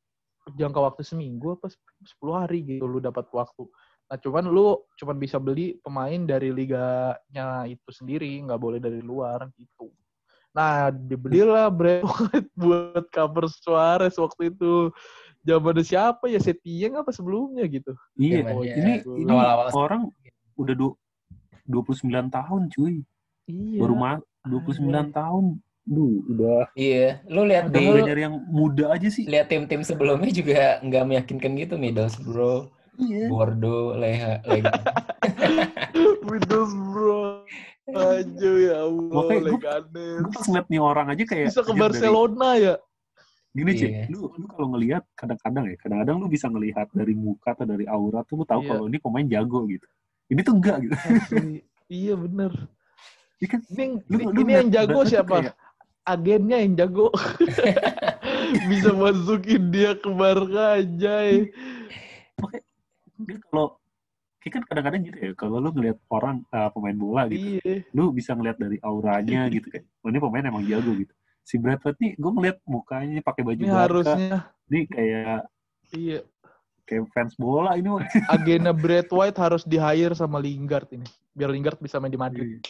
[0.49, 3.69] jangka waktu seminggu apa 10 hari gitu lu dapat waktu.
[4.07, 9.47] Nah, cuman lu cuman bisa beli pemain dari liganya itu sendiri, nggak boleh dari luar
[9.55, 9.91] gitu.
[10.51, 14.89] Nah, dibelilah Brad White buat cover Suarez waktu itu.
[15.43, 16.43] Zaman siapa ya?
[16.43, 17.95] Setieng apa sebelumnya gitu?
[18.19, 18.43] Iya.
[18.43, 18.93] Zamannya Ini
[19.23, 19.71] ini awal-awal.
[19.71, 20.03] orang
[20.57, 20.99] udah du-
[21.65, 23.03] 29 tahun cuy.
[23.47, 23.79] Iya.
[23.79, 25.45] Baru ma 29 tahun.
[25.83, 29.23] Duh, udah Iya, lu lihat di nyari yang muda aja sih.
[29.23, 32.67] lihat tim-tim sebelumnya juga nggak meyakinkan gitu Middlesbrough,
[32.99, 33.31] Iya.
[33.31, 34.73] Bordeaux, Leha, Lega.
[36.27, 37.47] Middlesbrough.
[37.87, 40.19] Aja ya Allah, Makanya Leganes.
[40.19, 42.75] Gue pas ngeliat nih orang aja kayak Bisa ke anjir, dari- Barcelona ya?
[43.55, 44.05] Gini cuy, Iya.
[44.11, 48.21] lu lu kalau ngelihat kadang-kadang ya, kadang-kadang lu bisa ngelihat dari muka atau dari aura
[48.21, 48.69] tuh lu tahu Iya.
[48.69, 49.87] kalau ini pemain jago gitu.
[50.27, 50.97] Ini tuh enggak gitu.
[50.97, 51.63] Asli.
[51.87, 52.53] iya bener.
[53.39, 55.37] Ini kan Ini, lu, lu ini yang ngeliat jago siapa?
[55.45, 55.55] kayak,
[56.07, 57.07] agennya yang jago
[58.71, 61.15] bisa masukin dia ke Barca aja
[63.17, 63.81] dia kalau
[64.45, 68.15] kayak kan kadang-kadang gitu ya, kalau lu ngelihat orang uh, pemain bola gitu, iya lu
[68.15, 71.11] bisa ngelihat dari auranya gitu kayak, oh ini pemain emang jago gitu.
[71.47, 75.39] Si Brad Pitt nih, gue ngeliat mukanya pakai baju ini Barca, harusnya nih kayak
[75.95, 76.19] iya
[76.87, 78.07] kayak fans bola ini mah.
[78.33, 82.63] agennya Brad White harus di hire sama Lingard ini biar Lingard bisa main di Madrid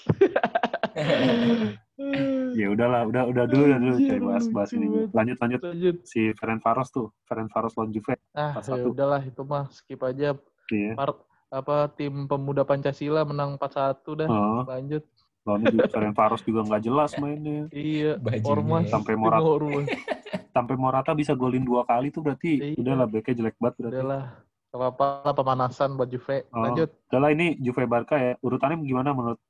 [2.52, 4.86] ya udahlah, udah udah dulu udah dulu coy bahas-bahas ini.
[5.12, 8.16] Lanjut lanjut lanjut si Ferenc Varos tuh, Ferenc Varos lawan Juve.
[8.32, 8.92] ah ya satu.
[8.92, 10.32] udahlah itu mah skip aja
[10.66, 10.92] Iya.
[10.94, 15.04] part apa tim pemuda Pancasila menang 4-1 dah Oh, lanjut
[15.44, 17.68] lawan juga Ferenc Varos juga nggak jelas mainnya.
[17.70, 18.48] iya Bajunya.
[18.48, 19.86] ormas Sampai ormas
[20.57, 22.80] sampai Morata bisa golin dua kali tuh berarti Iya.
[22.80, 23.94] udahlah backnya jelek banget berarti.
[23.94, 24.24] udahlah
[24.72, 26.61] apa-apa lah pemanasan buat Juve Oh.
[26.62, 28.32] lanjut Udahlah ini Juve Barca ya.
[28.40, 29.40] Urutannya gimana menurut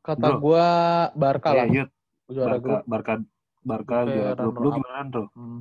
[0.00, 0.38] kata Bro.
[0.40, 0.66] gua
[1.12, 1.88] Barca lah Eh, Yud,
[2.28, 3.12] juara Barca, grup Barca,
[3.60, 4.54] Barca Juve juara grup.
[4.56, 5.24] Lu gimana, Bro?
[5.32, 5.60] Hmm.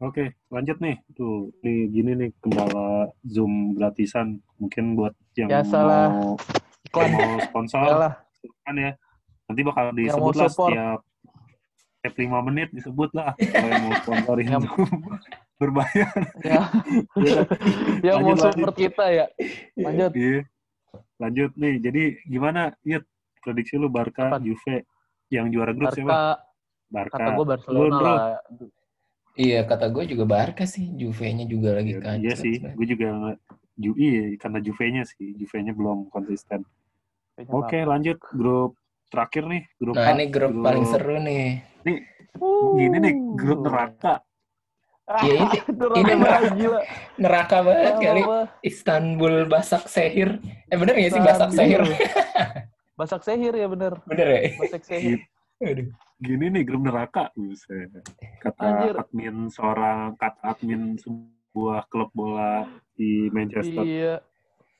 [0.00, 0.96] Oke, lanjut nih.
[1.12, 4.40] Tuh, nih gini nih kendala Zoom gratisan.
[4.56, 6.08] Mungkin buat yang Biasalah.
[6.08, 6.32] mau,
[6.82, 7.84] iklan mau sponsor,
[8.64, 8.92] kan ya.
[9.44, 11.00] Nanti bakal disebut lah setiap
[12.00, 14.72] setiap lima menit disebut lah kalau yang mau sponsorin Yang-
[15.60, 16.16] berbayar.
[16.40, 16.62] ya
[17.14, 17.40] Iya.
[18.08, 19.26] yang mau Lanjut, support kita ya
[19.76, 20.40] lanjut Iya.
[21.20, 21.74] Lanjut nih.
[21.78, 23.04] Jadi gimana, Yud?
[23.38, 24.42] Prediksi lu Barca, Apaan?
[24.42, 24.88] Juve
[25.28, 26.40] yang juara grup siapa?
[26.88, 27.12] Barca Barca.
[27.14, 28.18] kata gue Barcelona Lu, lah
[29.36, 30.88] Iya, kata gue juga Barca sih.
[30.90, 32.18] Juve-nya juga lagi Ya, kacau.
[32.18, 33.36] iya sih, gue juga
[33.76, 36.64] Ju iya, karena Juve-nya sih, Juve-nya belum konsisten.
[37.46, 38.74] Oke, lanjut grup
[39.08, 41.60] terakhir nih, grup Nah, A, ini grup paling seru nih.
[41.80, 42.04] Barca.
[42.76, 44.14] Gini nih, grup neraka.
[45.26, 46.80] Ya, ini- Neraka ini banget, gila
[47.18, 48.22] Neraka banget kali.
[48.22, 48.40] Apa?
[48.62, 50.38] Istanbul Basak Sehir.
[50.70, 51.82] Eh bener gak sih Basak Sehir?
[52.98, 54.40] Basak Sehir ya bener Bener ya?
[54.62, 55.18] Basak Sehir
[55.66, 55.90] Aduh.
[56.20, 57.34] Gini nih, grup neraka.
[57.34, 57.90] Buset.
[58.38, 58.94] Kata Anjir.
[58.96, 63.82] admin seorang, kata admin sebuah klub bola di Manchester.
[63.82, 64.14] iya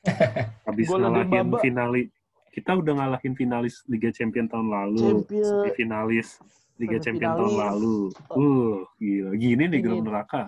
[0.69, 2.07] Habis ngalahin finalis.
[2.55, 5.27] Kita udah ngalahin finalis Liga Champion tahun lalu.
[5.27, 5.75] Champion.
[5.75, 6.39] Finalis
[6.81, 7.97] Liga Champion tahun lalu.
[8.33, 9.31] Uh, gila.
[9.37, 10.07] Gini nih grup Ini.
[10.09, 10.43] neraka.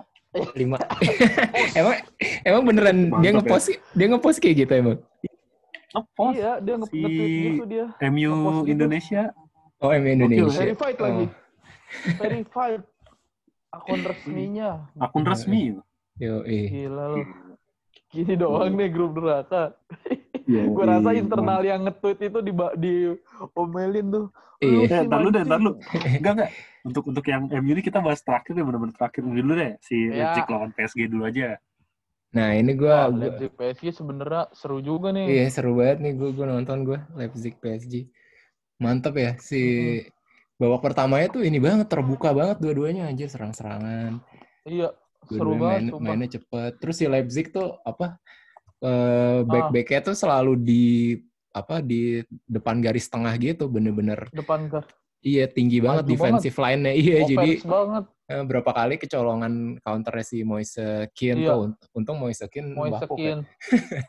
[0.57, 0.81] Lima.
[1.79, 1.95] emang
[2.41, 3.31] emang beneran dia Mantap ya.
[3.37, 4.97] ngepost dia ngepost kayak gitu emang.
[5.93, 8.71] Ngepost iya dia nge Si gitu dia MU Ngepost gitu.
[8.73, 9.23] Indonesia.
[9.77, 10.49] Oh, em Indonesia.
[10.57, 11.25] verified lagi
[11.93, 12.15] Oh.
[12.17, 12.81] verified
[13.69, 14.89] akun resminya.
[14.97, 15.77] Akun resmi.
[16.17, 16.65] Yo, eh.
[16.65, 17.17] Gila lo.
[18.09, 19.77] Gini doang nih grup neraka.
[20.43, 22.93] Iya, Gue rasa internal yang nge-tweet itu di di
[23.55, 24.25] omelin tuh.
[24.59, 24.77] Iya.
[24.83, 25.47] Eh, sih ntar lu deh, mancing.
[25.47, 25.71] ntar lu.
[26.19, 26.51] Enggak, enggak.
[26.83, 29.71] Untuk untuk yang MU ini kita bahas terakhir deh, bener-bener terakhir dulu deh.
[29.79, 30.35] Si Ya.
[30.35, 31.59] Leipzig lawan PSG dulu aja.
[32.33, 35.25] Nah, ini gue Wah, Leipzig PSG sebenarnya seru juga nih.
[35.29, 38.09] Iya seru banget nih gue gue nonton gue Leipzig PSG.
[38.81, 39.61] Mantap ya si
[40.57, 44.19] babak pertamanya tuh ini banget terbuka banget dua-duanya anjir serang-serangan.
[44.65, 44.91] Iya,
[45.29, 45.93] seru banget.
[45.93, 46.71] main, mainnya cepet.
[46.81, 48.17] Terus si Leipzig tuh apa
[48.83, 49.37] eh Ah.
[49.41, 50.83] back-backnya tuh selalu di
[51.49, 54.83] apa di depan garis tengah gitu bener-bener Depan ke
[55.21, 58.03] iya tinggi banget defensive line-nya iya jadi offense banget.
[58.25, 61.47] eh, berapa kali kecolongan counternya si Moise Kean Iya.
[61.47, 63.39] tuh Unt- untung Moise Kean Mau bapuk ya.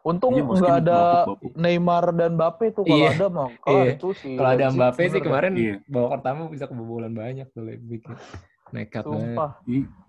[0.00, 1.52] Untung Iya, Moise nggak ada bapuk-bapuk.
[1.54, 3.10] Neymar dan Mbappe tuh kalau Iya.
[3.12, 3.92] ada mah kelar Iya.
[3.94, 4.34] itu sih.
[4.34, 5.74] Kalau ada Mbappe sih kemarin Iya.
[5.84, 8.02] babak pertama bisa kebobolan banyak tuh Leipzig.
[8.72, 9.04] Nekat.
[9.04, 9.50] Sumpah.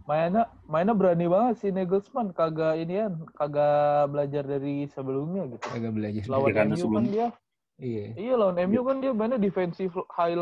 [0.10, 5.66] Mainnya mainnya berani banget si Nagelsmann kagak ini kan kagak belajar dari sebelumnya gitu.
[5.70, 6.24] Agak belajar.
[6.26, 7.28] Lawan Iya, karena MU kan dia
[7.80, 8.06] Iya.
[8.20, 10.36] iya lawan MU kan dia mainnya defensive high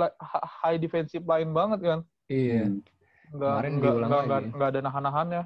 [0.64, 2.00] high defensive line banget kan.
[2.32, 2.72] Iya.
[2.72, 2.80] hmm.
[3.28, 4.28] Enggak Kemarin enggak diulang enggak, lagi.
[4.28, 5.44] enggak, enggak ada nahan-nahannya.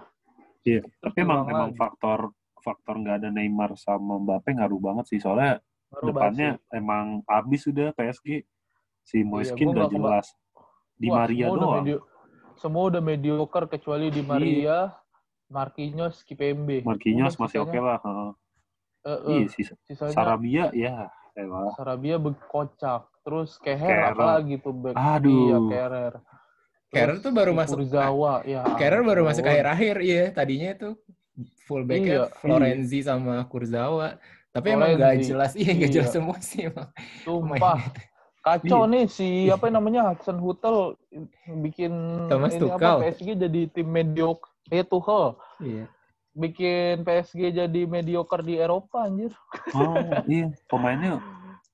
[0.61, 1.80] Iya, tapi emang diulang emang lagi.
[1.82, 2.19] faktor
[2.61, 5.57] faktor nggak ada Neymar sama Mbappe ngaruh banget sih soalnya
[5.89, 8.45] Baru depannya emang abis sudah PSG
[9.01, 10.28] si Moiskin gua udah nggak jelas
[10.95, 11.86] di Wah, Maria udah doang
[12.62, 14.93] semua udah mediocre kecuali di Maria,
[15.49, 16.86] Marquinhos, Kipembe.
[16.86, 18.32] Marquinhos Udah, masih oke sisanya, lah heeh.
[19.01, 19.45] eh, eh, iya
[19.82, 23.09] sisanya Sarabia ya elah Sarabia bekocak.
[23.22, 24.14] Terus Keher Keher.
[24.14, 24.93] apalagi tuh back.
[24.93, 25.34] Aduh.
[25.41, 26.14] Iya, Keher.
[26.88, 28.62] Keher tuh baru masuk- Kurzawa, ya.
[28.82, 30.24] Kerer baru masuk akhir-akhir, iya.
[30.30, 30.93] Tadinya tuh
[31.64, 32.26] fullbacknya Iya.
[32.36, 34.18] Florenzi sama Kurzawa.
[34.51, 35.30] Tapi emang gak Florenzi.
[35.30, 35.93] jelas, iya gak Iya.
[35.95, 36.89] jelas semua sih emang.
[37.24, 37.80] Sumpah.
[38.42, 40.98] Kacau nih si apa namanya Hudson Hutel
[41.62, 41.94] bikin
[42.26, 42.74] Thomas ini Tuchel.
[42.76, 44.50] apa PSG jadi tim mediocre.
[44.68, 45.86] Eh Tuchel Iya.
[46.32, 49.30] bikin PSG jadi mediocre di Eropa anjir.
[49.72, 49.94] oh
[50.26, 51.20] iya pemainnya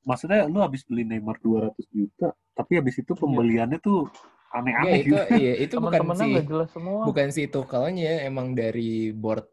[0.01, 4.07] maksudnya lu habis beli Neymar 200 juta tapi habis itu pembeliannya tuh
[4.47, 7.03] Enggak, aneh-aneh itu gitu iya, itu bukan si jelas semua.
[7.03, 9.43] bukan si Tuchelnya emang dari board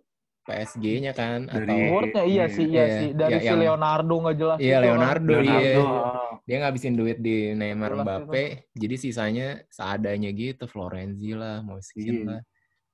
[0.45, 3.11] PSG-nya kan Dari- atau Boardnya iya sih, iya Iya, sih.
[3.12, 4.59] Dari ya, si yang- Leonardo nggak jelas.
[4.59, 4.84] Iya, itu kan.
[4.84, 5.40] Leonardo, iya.
[5.40, 6.30] Leonardo ah.
[6.45, 12.24] dia ngabisin duit di Neymar Jelas Mbappe, jadi sisanya seadanya gitu, Florenzi lah, Moiskin Iya.
[12.26, 12.40] lah.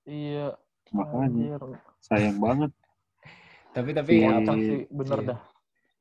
[0.02, 0.46] Iya.
[0.90, 1.54] makanya
[2.00, 2.70] sayang banget
[3.70, 4.42] Tapi tapi Iya.
[4.42, 4.52] apa?
[4.52, 5.28] Sih, bener Iya.
[5.30, 5.40] dah.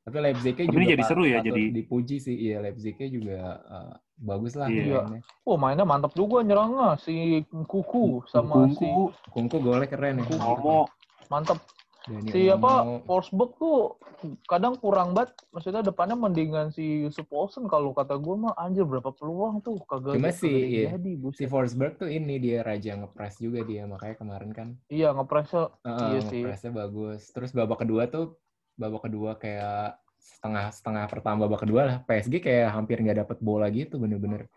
[0.00, 2.34] Tapi Leipzig-nya Tapi juga ini jadi seru ya, jadi- dipuji sih.
[2.34, 5.06] Iya, Leipzig-nya juga uh, bagus lah Iya.
[5.06, 5.22] mainnya.
[5.40, 7.14] Wah mainnya mantap juga nyerangnya si
[7.46, 10.26] Kuku sama si Kungku Kungku golnya keren ya.
[10.34, 10.90] Momo
[11.30, 11.62] mantap.
[12.00, 13.04] Dani Si apa.
[13.04, 14.00] Forsberg tuh
[14.44, 15.36] kadang kurang banget.
[15.50, 20.16] Maksudnya depannya mendingan si Yusuf Olsen kalau kata gue mah anjir berapa peluang tuh kagak
[20.16, 20.96] Cuma si- iya.
[20.96, 21.44] jadi Si.
[21.44, 26.20] Forsberg tuh ini dia raja ngepres juga dia makanya kemarin kan Iya ngepresnya uh, Iya
[26.26, 26.40] sih.
[26.42, 27.20] ngepresnya bagus.
[27.30, 28.40] Terus babak kedua tuh
[28.74, 33.68] babak kedua kayak setengah setengah pertama babak kedua lah PSG kayak hampir nggak dapet bola
[33.68, 34.48] gitu bener-bener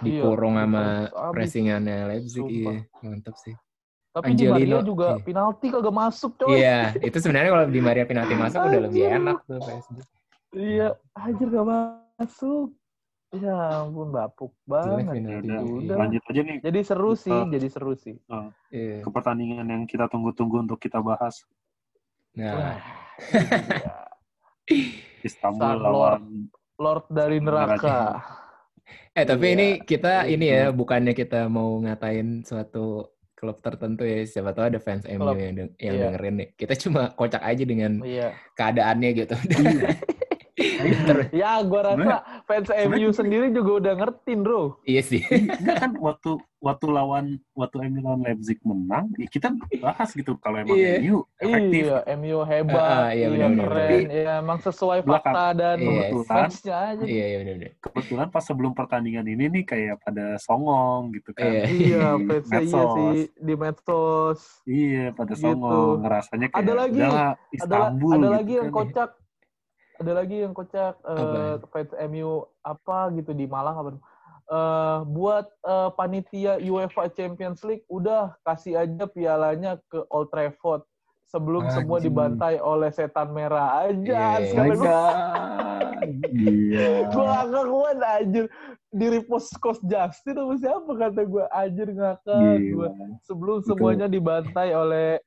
[0.00, 1.32] Iya, dikurung sama dipress abis.
[1.36, 2.72] pressingannya Leipzig Sumpah.
[2.72, 3.52] iya mantap sih
[4.10, 5.22] Tapi di Maria Angelino, juga iya.
[5.22, 6.50] penalti kagak masuk coy.
[6.56, 9.18] iya itu sebenarnya kalau di Maria penalti masuk udah lebih Anjir.
[9.18, 9.98] enak tuh PSG
[10.50, 11.66] Iya, anjir gak
[12.18, 12.74] masuk.
[13.30, 15.14] Ya ampun bapuk banget.
[15.14, 15.96] Yaudah, Udah.
[15.96, 18.18] lanjut aja nih Jadi seru sih, Uh, jadi seru sih.
[18.68, 18.98] iya.
[18.98, 21.46] ke pertandingan yang kita tunggu-tunggu untuk kita bahas
[22.34, 22.82] nah.
[25.20, 28.18] Istanbul Star lawan Lord dari neraka.
[29.12, 29.54] eh tapi Iya.
[29.54, 30.32] ini kita Iya.
[30.32, 33.06] ini ya bukannya kita mau ngatain suatu
[33.40, 35.34] klub tertentu ya siapa tahu ada fans MU Klub.
[35.34, 36.02] yang deng- yang Iya.
[36.06, 38.36] dengerin nih kita cuma kocak aja dengan Iya.
[38.52, 39.34] keadaannya gitu
[41.00, 44.84] Terus- Ya, gua rasa fans MU sendiri juga udah ngertiin, Bro.
[44.84, 49.48] iya sih Enggak kan waktu waktu lawan waktu MU lawan Leipzig menang, ya kita
[49.80, 51.00] bahas gitu kalau emang Iya.
[51.00, 51.82] MU efektif.
[51.88, 55.32] Iya, MU hebat, ah, iya, iya, keren, ya emang sesuai Belakang.
[55.34, 57.04] fakta dan Iya, fansnya aja.
[57.08, 61.48] iya iya benar benar Kebetulan pas sebelum pertandingan ini nih kayak pada songong gitu kan.
[61.48, 61.64] Iya.
[61.66, 64.40] Iya, iya sih di medsos.
[64.68, 65.42] Iya, pada Gitu.
[65.42, 68.76] songong ngerasanya kayak Ada lagi, "Udahlah, Ada Istanbul ada gitu lagi yang kan.
[68.76, 69.10] kocak.
[70.00, 71.20] Ada lagi yang kocak eh,
[71.56, 71.68] Apa?
[71.72, 72.30] fans MU
[72.60, 73.88] apa gitu di Malang apa
[74.50, 80.82] eh buat eh, panitia UEFA Champions League udah kasih aja pialanya ke Old Trafford
[81.24, 84.42] sebelum semua dibantai oleh setan merah aja.
[84.42, 84.74] Sekali.
[86.32, 87.06] Iya.
[87.06, 88.44] gua ngakak kuat anjir
[88.90, 92.34] di repost cost Justin apa siapa kata gua anjir ngakak
[92.72, 93.06] gua Gila.
[93.22, 95.22] sebelum semuanya dibantai oleh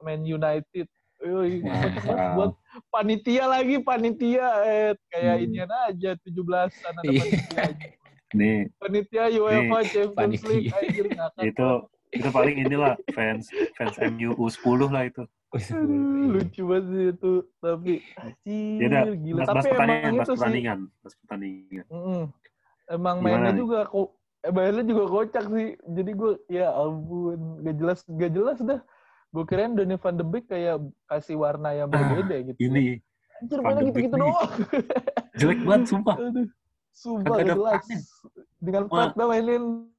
[0.00, 0.90] Man United.
[1.22, 1.92] Yoi, banget
[2.36, 2.52] buat
[2.90, 5.44] panitia lagi panitia eh kayak Hmm.
[5.46, 7.20] inian aja 17-an ada Iya.
[7.22, 7.88] panitia aja.
[8.34, 10.48] Nih, Panitia UEFA Champions Panitia.
[10.50, 11.06] League anjir
[11.46, 11.68] itu
[12.14, 13.46] itu paling inilah fans
[13.78, 15.22] fans MU U10 lah itu.
[15.74, 17.32] Aduh, lucu banget sih itu
[17.62, 21.84] tapi anjir Ya udah, gila bahas, tapi emang bahas itu sih pertandingan, bahas pertandingan.
[21.88, 22.22] mm,
[22.90, 23.60] emang Gimana mainnya nih?
[23.62, 24.08] juga kok
[24.44, 28.80] eh, mainnya juga kocak sih jadi gue ya ampun gak jelas gak jelas dah
[29.34, 30.76] gue kirain Donny van de Beek kayak
[31.10, 32.58] kasih warna yang Ah, berbeda gitu.
[32.58, 32.98] Ini
[33.42, 34.22] anjir Beek gitu-gitu nih.
[34.26, 34.52] doang
[35.34, 36.16] jelek banget sumpah.
[36.30, 36.46] aduh
[36.94, 37.84] sumpah gak jelas
[38.56, 39.90] dengan dah mainin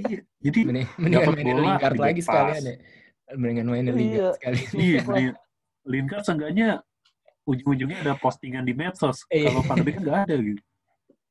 [0.00, 0.26] Iya.
[0.40, 2.74] Jadi Mending, mendingan mainin Lingard lagi sekalian ya.
[3.30, 3.94] Mendingan mainin Iya.
[3.94, 4.70] Lingard sekalian.
[4.74, 5.32] iya, iya.
[5.84, 6.68] Lingard seenggaknya
[7.44, 9.22] ujung-ujungnya ada postingan di medsos.
[9.28, 9.48] Iya.
[9.48, 10.62] Kalau Van Beek kan nggak ada gitu.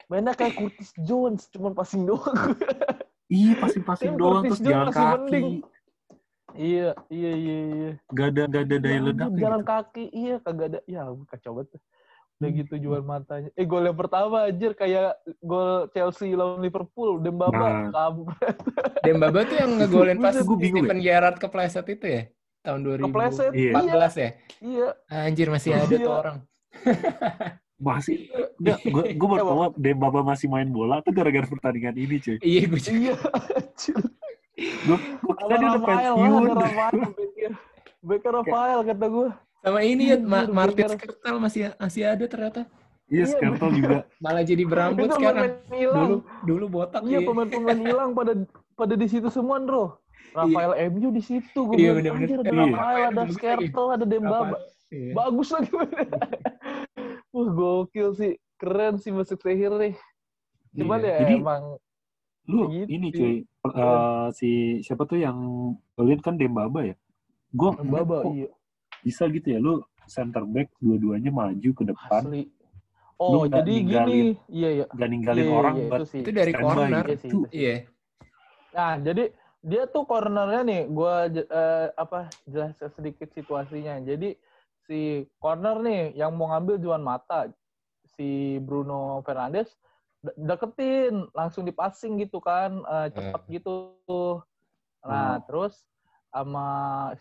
[0.08, 2.56] mainnya kayak Curtis Jones cuman passing doang
[3.28, 5.20] Iya, passing-passing doang terus Jones jalan kaki.
[5.20, 5.48] mending.
[6.56, 9.68] iya iya iya iya Gak ada gak ada daya Ya ledak jalan gitu.
[9.68, 11.76] kaki iya kagak ada ya kacau banget
[12.38, 17.58] udah gitu jual matanya eh gol yang pertama anjir kayak gol Chelsea lawan Liverpool Dembaba
[17.58, 17.90] Nah.
[17.90, 18.58] kampret
[19.02, 22.24] Dembaba tuh yang ngegolin pas gua bingung Steven Gerrard kepleset itu ya?
[22.62, 23.74] Tahun 2014 kepleset Iya.
[24.14, 24.30] ya?
[24.62, 25.98] iya Anjir masih ada Iya.
[26.00, 26.38] tuh orang.
[27.78, 28.26] Masih
[28.58, 32.38] enggak gue gue baru tahu Dembaba masih main bola tuh gara-gara pertandingan ini, cuy.
[32.40, 32.98] Iya gue juga.
[32.98, 33.14] iya
[34.84, 36.42] Gue gue kira dia udah pensiun.
[38.02, 39.28] Becker Rafael kata gue
[39.60, 40.88] Sama ini ya, Ma Martin.
[40.88, 42.62] Skrtel masih masih ada ternyata.
[43.08, 43.98] Iya, Iya, Skrtel juga.
[44.24, 45.52] Malah jadi berambut itu sekarang.
[45.70, 47.26] Dulu dulu botak iya ya.
[47.26, 48.34] pemain-pemain hilang pada
[48.74, 49.98] pada di situ semua bro
[50.30, 52.28] Rafael MU di situ gue Iya, bener-bener.
[52.28, 52.62] anjir ada Iya.
[52.68, 53.22] Rafael ada.
[53.28, 55.12] Skrtel ada Dembaba Iya.
[55.14, 55.72] bagus lagi
[57.34, 59.96] wah gokil sih keren sih masuk sehir nih
[60.74, 61.10] cuman Iya.
[61.10, 61.64] ya Jadi, emang
[62.46, 62.88] Lu Gitu.
[62.88, 64.50] ini cuy, eh, si
[64.80, 65.36] siapa tuh yang
[65.94, 66.96] golin kan Dembaba ya?
[67.50, 68.48] Gue Dembaba iya
[69.08, 72.52] bisa gitu ya, lu center back dua-duanya maju ke depan, asli
[73.16, 76.22] oh Lu jadi gini ninggalin iya iya gak ninggalin Iya, orang iya, buat itu sih.
[76.22, 77.04] Itu dari corner.
[77.08, 77.56] Iya sih, itu sih.
[77.56, 77.76] Iya.
[78.78, 79.24] Nah, jadi
[79.64, 83.98] dia tuh cornernya nih, gua j- eh, apa jelas sedikit situasinya.
[84.04, 84.38] Jadi
[84.86, 85.00] si
[85.42, 87.50] corner nih yang mau ngambil Juan Mata,
[88.06, 89.74] si Bruno Fernandes
[90.22, 94.06] de- deketin, langsung dipassing gitu kan, eh, cepet gitu.
[95.04, 95.44] Nah, Hmm.
[95.44, 95.74] terus
[96.38, 96.68] sama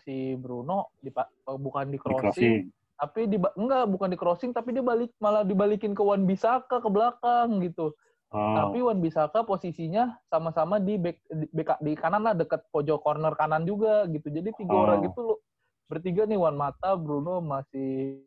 [0.05, 1.13] si Bruno eh,
[1.47, 2.55] bukan di di crossing, crossing.
[2.97, 6.89] tapi di enggak bukan di crossing tapi dia balik malah dibalikin ke Wan Bisaka ke
[6.89, 7.97] belakang gitu.
[8.27, 12.99] Oh, Tapi Wan Bisaka posisinya sama-sama di back di, back- di kanan lah dekat pojok
[12.99, 14.27] corner kanan juga gitu.
[14.27, 14.83] Jadi tiga Oh.
[14.83, 15.39] orang itu lo
[15.87, 18.21] bertiga nih Wan Mata, Bruno masih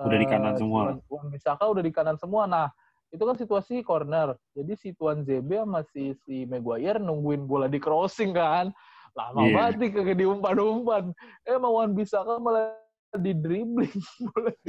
[0.00, 0.80] Udah di eh, kanan semua.
[0.88, 2.48] Wan, Wan Bisaka udah di kanan semua.
[2.48, 2.72] Nah,
[3.12, 4.32] itu kan situasi corner.
[4.56, 8.72] Jadi si Tuan ZB sama si, si Maguire nungguin bola di crossing kan.
[9.12, 9.54] Lama Iya.
[9.56, 11.04] banget nih kagak diumpan-umpan.
[11.42, 12.74] Eh Wan Bisaka malah
[13.10, 13.90] di dribbling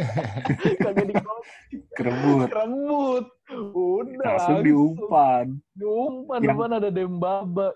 [0.83, 1.13] kagak di
[1.93, 2.47] kerebut.
[2.49, 3.25] Kerembut.
[3.71, 5.45] Udah Langsung diumpan.
[5.73, 7.67] Diumpan Yang- depan ada Dembaba.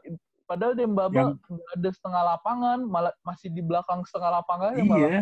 [0.46, 1.38] Padahal Dembaba Yang-
[1.74, 5.22] ada setengah lapangan, malah masih di belakang setengah lapangannya malah Iya,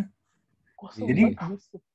[0.76, 1.08] kosong.
[1.08, 1.36] Jadi-.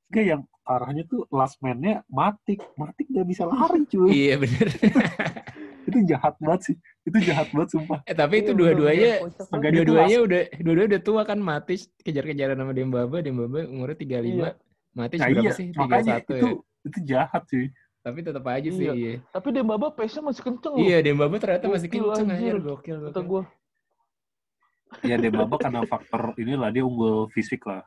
[0.09, 2.61] Enggak yang arahnya tuh last man-nya Matik.
[2.73, 4.09] Matik gak bisa lari cuy.
[4.09, 4.67] Iya bener.
[5.89, 6.75] itu jahat banget sih.
[7.03, 7.99] Itu jahat banget sumpah.
[8.05, 12.55] Eh, tapi itu Iya, dua-duanya dia tuh dua-duanya udah dua-duanya udah tua kan Matic kejar-kejaran
[12.55, 14.23] sama Dembaba, Dembaba umurnya 35.
[14.23, 14.51] Iya.
[14.91, 15.65] Matic Nah, berapa iya, sih?
[15.73, 16.51] makanya 31 itu ya.
[16.85, 17.67] itu jahat cuy.
[17.99, 18.85] Tapi tetap aja sih.
[18.85, 18.93] Iya.
[18.95, 20.79] Iya, Tapi Dembaba pace-nya masih kenceng loh.
[20.79, 22.37] iya Dembaba ternyata masih Gokil, kenceng anjir.
[22.39, 22.97] anjir, gokil.
[23.09, 23.43] Kata gue.
[25.03, 27.83] Ya Dembaba karena faktor inilah dia unggul fisik lah.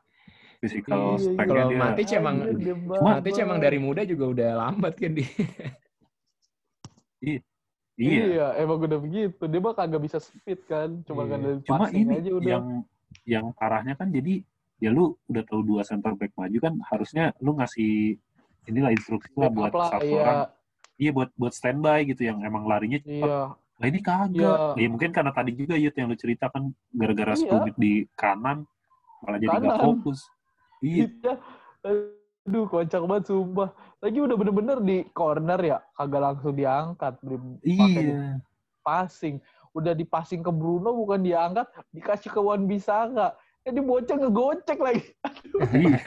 [0.58, 1.24] Physical Iya, iya.
[1.26, 1.78] speknya Kalau dia.
[1.80, 3.02] Matic emang Dembaba.
[3.02, 5.30] Matic emang dari muda juga udah lambat kan dia.
[7.20, 7.40] Iya.
[8.02, 8.46] Iya.
[8.58, 9.42] emang udah begitu.
[9.46, 11.02] Dia mah kagak bisa speed kan.
[11.06, 11.30] Cuma Iya.
[11.30, 12.48] kan dari Cuma ini aja udah.
[12.50, 12.66] yang
[13.28, 14.42] yang parahnya kan jadi
[14.82, 18.18] ya lu udah tahu dua center back maju kan harusnya lu ngasih
[18.66, 20.18] inilah instruksi lah buat lah, satu iya.
[20.22, 20.38] orang.
[20.98, 23.26] Iya buat buat standby gitu yang emang larinya cepat.
[23.26, 23.40] Iya.
[23.78, 24.58] Nah ini kagak.
[24.78, 24.82] Iya.
[24.82, 27.70] Ya mungkin karena tadi juga Yud yang lu cerita kan gara-gara Iya.
[27.78, 28.66] Di kanan
[29.22, 29.86] malah jadi nggak Kanan.
[29.86, 30.18] fokus.
[30.82, 31.06] Iya.
[32.42, 33.70] Aduh, kocak banget sumpah.
[34.02, 37.14] Lagi udah bener-bener di corner ya, kagak langsung diangkat.
[37.62, 38.42] Iya.
[38.82, 39.38] passing.
[39.72, 43.38] Udah di passing ke Bruno bukan diangkat, dikasih ke Wan Bisaka.
[43.62, 45.06] Eh di bocah ngegocek lagi.
[45.70, 46.02] Iya.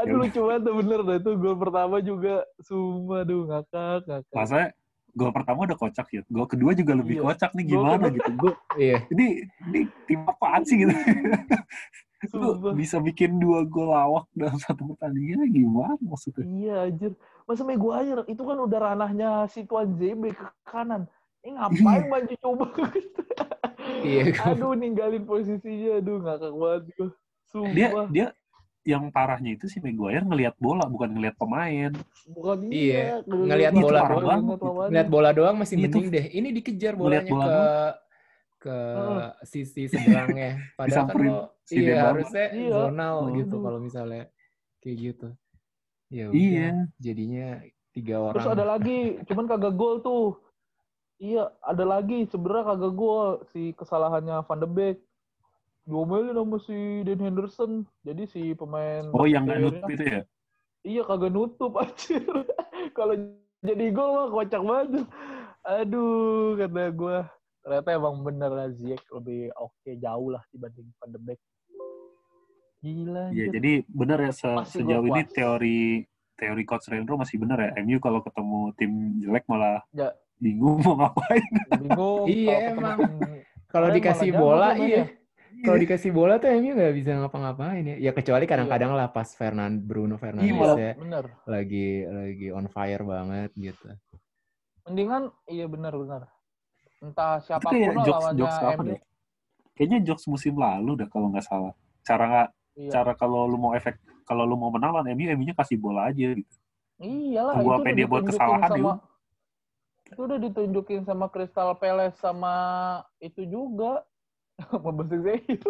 [0.00, 1.16] Aduh Ya lucu banget tuh bener dah.
[1.20, 2.40] Itu gol pertama juga.
[2.64, 4.32] Sumpah, aduh ngakak, ngakak.
[4.32, 4.72] Masa
[5.12, 6.22] gol pertama udah kocak ya.
[6.24, 7.24] Gol kedua juga lebih Iya.
[7.28, 8.30] kocak nih gimana gitu.
[8.32, 9.04] Gue Iya.
[9.12, 9.26] ini
[9.68, 10.94] ini tim apaan sih gitu.
[12.30, 16.44] Lu bisa bikin dua gol lawak dalam satu pertandingan gimana maksudnya?
[16.44, 17.12] Iya anjir.
[17.44, 21.08] Masa Maguire itu kan udah ranahnya si Tuan ZB ke kanan.
[21.40, 22.64] Ini ngapain maju coba?
[24.00, 24.32] Iya.
[24.46, 25.98] aduh ninggalin posisinya.
[25.98, 27.08] Aduh ngakak banget gue.
[27.74, 28.06] Dia Sumpah.
[28.06, 28.26] dia
[28.80, 31.90] yang parahnya itu si Maguire ngelihat bola bukan ngelihat pemain.
[32.26, 33.26] Bukan Iya, dia.
[33.26, 34.22] ngelihat bola doang.
[34.22, 34.68] banget itu.
[34.86, 36.26] Ngeliat bola doang masih Itu mending deh.
[36.30, 37.94] Ini dikejar ngeliat bolanya bola ke doang.
[38.60, 39.28] ke Heeh.
[39.42, 40.50] sisi seberangnya.
[40.78, 41.38] Padahal kan lo
[41.70, 42.08] si iya Dembaba.
[42.10, 42.70] harusnya Iya.
[42.74, 43.62] zonal gitu Aduh.
[43.62, 44.22] kalau misalnya
[44.80, 45.28] kayak gitu.
[46.10, 46.68] Ya Iya.
[46.98, 47.48] jadinya
[47.90, 48.34] tiga orang.
[48.34, 50.34] Terus ada lagi, cuman kagak gol tuh.
[51.16, 54.98] Iya, ada lagi sebenarnya kagak gol si kesalahannya Van de Beek.
[55.82, 57.72] Diomelin sama si Dan Henderson.
[58.02, 60.22] Jadi si pemain Oh yang nggak Bayernnya- nutup itu ya?
[60.82, 62.24] Iya kagak nutup anjir.
[62.90, 63.14] Kalau
[63.60, 64.90] jadi gol mah kocak banget.
[65.62, 67.18] Aduh, kata gue.
[67.60, 71.40] Ternyata emang bener lah Ziyech lebih oke jauh lah dibanding Van de Beek.
[72.80, 73.28] Gila.
[73.30, 75.80] Iya, jadi benar ya se- Masih sejauh ini teori
[76.32, 77.70] teori coach Rendro masih benar ya.
[77.78, 80.16] MU kalau ketemu tim jelek malah Ya.
[80.34, 81.44] bingung mau ngapain.
[81.76, 82.24] Bingung.
[82.24, 82.98] Iya, emang.
[83.68, 85.04] Kalau dikasih bola, iya.
[85.04, 85.04] mainnya.
[85.60, 87.96] Kalau dikasih bola tuh MU nggak bisa ngapa-ngapain ya.
[88.00, 91.24] Ya kecuali kadang-kadang lah pas Fernand Bruno Fernandes malah- ya Bener.
[91.44, 93.86] lagi lagi on fire banget gitu.
[94.82, 96.32] Mendingan iya benar-benar.
[96.98, 98.88] Entah siapa pun lah jokes lawannya jokes apa MU.
[98.88, 99.00] deh?
[99.74, 101.76] Kayaknya jokes musim lalu dah kalau nggak salah.
[102.00, 102.48] Cara nggak
[102.80, 102.90] Iya.
[102.96, 106.32] cara kalau lu mau efek kalau lu mau menang lawan MU, MU-nya kasih bola aja
[106.32, 106.56] gitu.
[107.00, 108.96] Iyalah, Tunggu itu apa dia buat kesalahan, sama Yun.
[110.10, 112.54] itu udah ditunjukin sama Crystal Palace sama
[113.20, 114.04] itu juga
[114.72, 115.60] sama Basaksehir.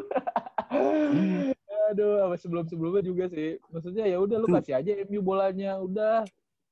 [0.70, 1.54] Iya.
[1.90, 3.58] Aduh, sama sebelum-sebelumnya juga sih.
[3.74, 6.22] Maksudnya ya udah lu kasih aja MU bolanya, udah.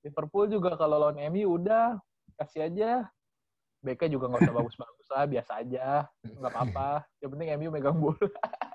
[0.07, 1.99] Liverpool juga kalau lawan MU udah
[2.39, 3.11] kasih aja.
[3.83, 5.87] BK juga nggak usah bagus-bagus lah, biasa aja,
[6.23, 6.91] nggak apa-apa.
[7.23, 8.19] Yang penting MU megang bola.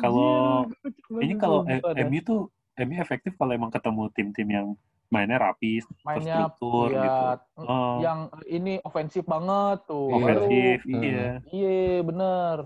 [0.00, 0.68] Kalau-
[1.12, 1.80] banget kalau eh.
[2.04, 2.40] MU tuh
[2.78, 4.66] MU efektif kalau emang ketemu tim-tim yang
[5.12, 7.24] mainnya rapi, mainnya terstruktur ya, gitu.
[7.68, 10.08] Oh, yang ini ofensif banget tuh.
[10.08, 10.16] Iya.
[10.16, 11.28] Ofensif, Baru- iya.
[11.52, 12.56] iya bener.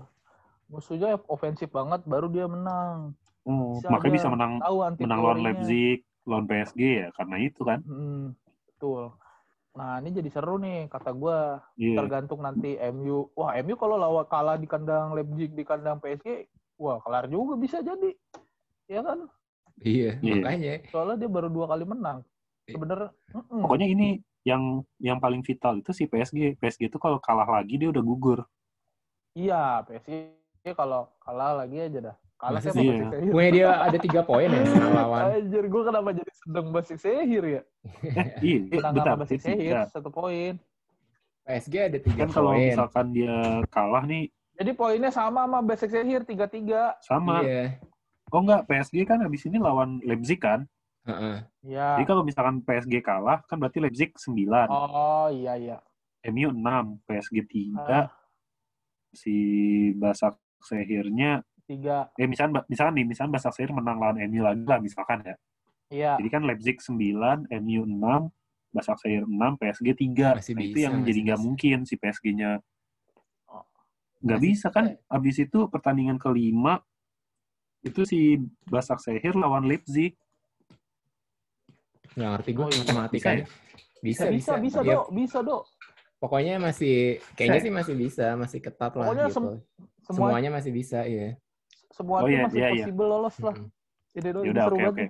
[0.71, 3.11] Musuhnya ofensif banget, baru dia menang.
[3.43, 4.53] Oh, Bisa makanya bisa menang
[4.99, 5.39] menang lawan.
[5.43, 7.79] Leipzig, lawan PSG ya karena itu kan.
[7.83, 8.31] Hmm,
[8.71, 9.11] betul.
[9.77, 11.61] Nah ini jadi seru nih kata gua.
[11.77, 12.01] Iya.
[12.01, 13.29] Tergantung nanti MU.
[13.37, 16.49] Wah MU kalau lawan kalah di kandang Leipzig di kandang PSG,
[16.81, 18.11] wah kelar juga bisa jadi.
[18.89, 19.29] Ya kan?
[19.85, 20.33] Iya, Iya.
[20.41, 20.73] makanya.
[20.89, 22.25] Soalnya dia baru dua kali menang.
[22.65, 23.13] Sebenarnya.
[23.31, 23.61] mm-mm.
[23.61, 24.07] Pokoknya ini
[24.41, 26.57] yang yang paling vital itu si PSG.
[26.57, 28.39] PSG itu kalau kalah lagi dia udah gugur.
[29.37, 32.17] Iya PSG kalau kalah lagi aja dah.
[32.37, 32.69] Kalah sih?
[32.69, 33.09] Basik Iya.
[33.09, 33.33] Sehir?
[33.49, 35.21] Dia ada tiga poin ya menang lawan.
[35.33, 37.61] Anjir, gue kenapa jadi sedang Basik Sehir ya?
[38.45, 39.05] Iya, Menang bentar.
[39.09, 39.81] sama Basik Sehir, Iya.
[39.89, 40.53] satu poin.
[41.43, 42.67] PSG ada tiga Kan kalau poin.
[42.69, 43.35] misalkan dia
[43.67, 44.27] kalah nih
[44.57, 46.97] Jadi poinnya sama sama Basik Sehir, 3-3.
[47.01, 47.41] sama.
[47.41, 47.77] Iya.
[48.27, 50.65] Oh enggak, PSG kan habis ini lawan Leipzig kan.
[51.05, 51.41] Heeh.
[51.63, 51.87] Iya.
[51.95, 55.77] Jadi kalau misalkan PSG kalah kan berarti Leipzig 9, Oh, iya, iya.
[56.27, 58.05] MU 6, PSG 3, Ah,
[59.09, 59.35] si
[59.93, 62.07] Basak Sehirnya tiga.
[62.15, 65.35] eh misalkan misalkan nih, misalkan Basak Sehir menang lawan MU lagi lah misalkan ya.
[65.87, 66.11] Iya.
[66.19, 68.31] Jadi kan Leipzig 9, MU 6,
[68.71, 70.35] Basak Sehir 6, PSG 3.
[70.39, 71.45] Masih nah, itu bisa, yang masih jadi nggak bisa.
[71.47, 72.51] mungkin si PSG-nya.
[73.47, 73.63] Oh.
[74.23, 76.79] Nggak bisa kan, abis itu pertandingan kelima,
[77.83, 80.15] itu si Basak Sehir lawan Leipzig.
[82.17, 82.79] Nggak ngerti gue Oh, iya.
[82.83, 83.45] matematikanya.
[83.97, 85.07] Bisa, Bisa, bisa, Ya, Dok.
[85.13, 85.63] Bisa, Dok.
[86.17, 89.35] Pokoknya masih, kayaknya sih masih bisa, masih ketat lah Pokoknya gitu.
[89.37, 89.61] sem-
[90.07, 91.35] Semua, Semuanya masih bisa, iya.
[91.97, 92.85] Semua Oh, tim iya, masih iya, iya.
[92.85, 93.55] possible lolos lah.
[94.13, 95.09] Jadi doang Yaudah, seru oke, banget nih.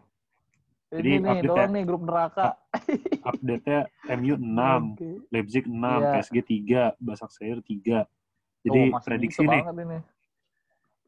[0.88, 2.46] Jadi Ini nih, doang nih grup neraka.
[3.22, 3.80] Update-nya
[4.16, 4.40] MU 6,
[4.96, 5.10] Oke.
[5.30, 6.12] Leipzig 6, Iya.
[6.16, 6.36] PSG
[6.96, 8.08] 3, Basak Sehir 3.
[8.64, 10.00] Jadi masih prediksi nih, ini.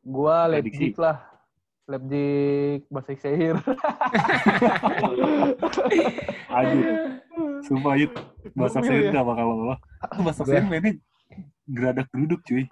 [0.01, 0.91] Gua Prediksi.
[0.91, 1.17] Leipzig lah.
[1.85, 3.55] Leipzig Basik Sehir.
[6.49, 6.83] Aduh,
[7.65, 8.11] sumpah Yud,
[8.53, 9.11] Basak Gokil Sehir ya.
[9.11, 9.79] gak bakal lolos.
[10.21, 10.93] Basak Sehir mainnya
[11.65, 12.65] geradak geruduk cuy.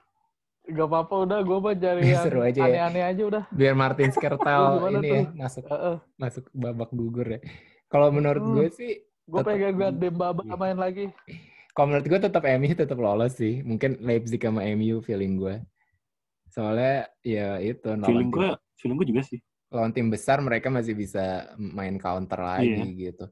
[0.67, 2.65] Gak apa-apa udah, gue mah cari yang Seru aja ya.
[2.67, 3.43] aneh-aneh aja udah.
[3.49, 4.35] Biar Martin Skrtel
[4.77, 5.15] Gimana ini tuh?
[5.15, 5.95] ya, masuk Heeh.
[6.15, 7.39] masuk babak gugur ya.
[7.87, 8.53] Kalau menurut Hmm.
[8.53, 8.93] gue sih,
[9.23, 10.55] Gue Tetep- pengen liat Dembaba Iya.
[10.55, 11.05] main lagi.
[11.69, 13.59] kalau menurut gue tetap MU tetap lolos sih.
[13.59, 15.55] Mungkin Leipzig sama MU feeling gue.
[16.47, 19.39] Soalnya ya itu Feeling gue, feeling gue juga sih.
[19.67, 23.11] lawan tim besar mereka masih bisa main counter lagi Iya.
[23.11, 23.25] gitu.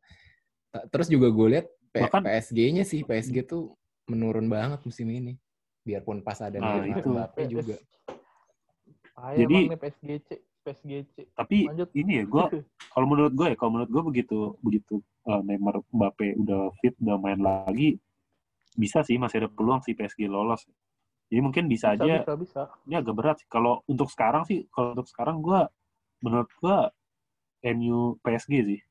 [0.90, 3.72] Terus juga gue lihat PSG-nya sih PSG tuh
[4.06, 5.40] menurun banget musim ini.
[5.86, 7.10] Biarpun pas ada Nah, Neymar itu.
[7.14, 7.76] Mbappe juga.
[9.16, 10.30] Ayo Jadi- PSGC.
[10.66, 11.16] PSGC.
[11.38, 11.90] Tapi Lanjut.
[11.94, 12.44] ini ya, gue
[12.94, 17.16] kalau menurut gue ya, kalau menurut gue begitu begitu uh, Neymar Mbappe udah fit, udah
[17.16, 18.02] main lagi,
[18.74, 20.66] bisa sih masih ada peluang si PSG lolos.
[21.30, 22.62] Jadi mungkin bisa, Bisa, aja bisa, bisa.
[22.86, 23.48] ini agak berat sih.
[23.48, 25.62] Kalau untuk sekarang sih, kalau untuk sekarang gue
[26.20, 26.78] menurut gue
[27.68, 28.82] MU PSG sih.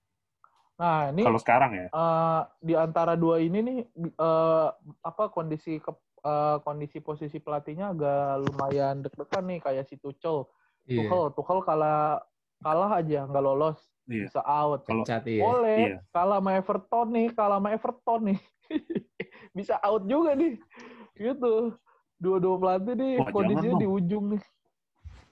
[0.74, 1.86] Nah, ini Kalau sekarang ya.
[1.86, 3.78] eh, di antara dua ini nih
[4.14, 4.68] eh,
[5.00, 5.90] apa kondisi ke,
[6.24, 10.48] eh, kondisi posisi pelatihnya agak lumayan deg-degan nih kayak si Tuchel.
[10.88, 11.04] Iya.
[11.04, 12.24] Tuchel, Tuchel kalah
[12.64, 14.28] kalah aja nggak lolos Iya.
[14.28, 14.84] bisa out.
[14.84, 15.42] Kalau iya.
[15.44, 15.98] Boleh Iya.
[16.12, 18.38] kalah sama Everton nih, kalah sama Everton nih.
[19.56, 20.60] bisa out juga nih.
[21.16, 21.54] Gitu.
[22.20, 24.42] Dua-dua pelatih nih Wah, kondisinya jangan di ujung nih.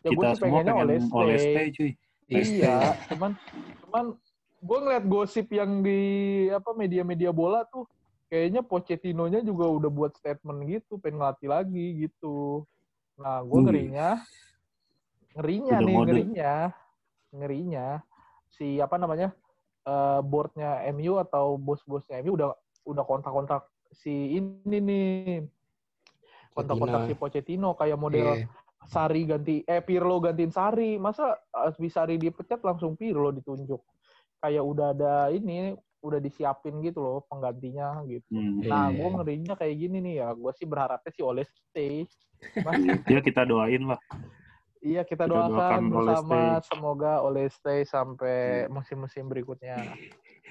[0.03, 1.38] Ya gue kita sih pengennya pengen stay.
[1.38, 1.90] stay cuy.
[2.32, 2.76] Iya,
[3.12, 3.30] cuman
[3.84, 4.05] cuman
[4.62, 6.01] gue ngeliat gosip yang di
[6.49, 7.84] apa media-media bola tuh
[8.32, 12.64] kayaknya Pochettino-nya juga udah buat statement gitu, pengen ngelatih lagi gitu.
[13.20, 14.24] Nah, gue ngerinya,
[15.36, 16.08] ngerinya Udah nih, mode.
[16.08, 16.54] ngerinya,
[17.36, 17.86] ngerinya
[18.48, 19.36] si apa namanya
[19.84, 22.56] eh boardnya MU atau bos-bosnya MU udah
[22.88, 25.44] udah kontak-kontak si ini nih,
[26.56, 28.48] kontak-kontak si Pochettino kayak model Iya.
[28.88, 30.96] Sari ganti eh Pirlo gantiin Sari.
[30.96, 33.78] Masa habis Sari dipecat langsung Pirlo ditunjuk.
[34.40, 38.26] Kayak udah ada ini udah disiapin gitu loh penggantinya gitu.
[38.28, 38.59] Hmm.
[38.61, 38.98] Nah, Iya.
[38.98, 40.28] gue ngerinya kayak gini nih ya.
[40.32, 42.03] Gue sih berharapnya sih oleh stay.
[42.59, 42.74] Mas,
[43.09, 44.03] Ya kita doain lah.
[44.80, 46.66] iya kita Kita doakan doakan bersama stay.
[46.68, 48.68] semoga oleh stay sampai Iya.
[48.68, 49.78] musim-musim berikutnya.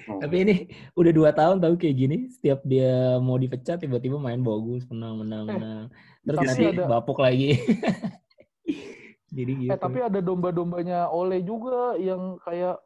[0.08, 0.16] Oh.
[0.18, 0.54] Tapi ini
[0.94, 2.16] udah dua tahun tahu kayak gini.
[2.26, 5.84] Setiap dia mau dipecat tiba-tiba main bagus, menang, menang, Eh, menang.
[6.22, 7.60] Terus tapi nanti ada- bapuk lagi.
[9.30, 9.70] Jadi gitu.
[9.70, 12.76] Eh tapi ada domba-dombanya Ole juga yang kayak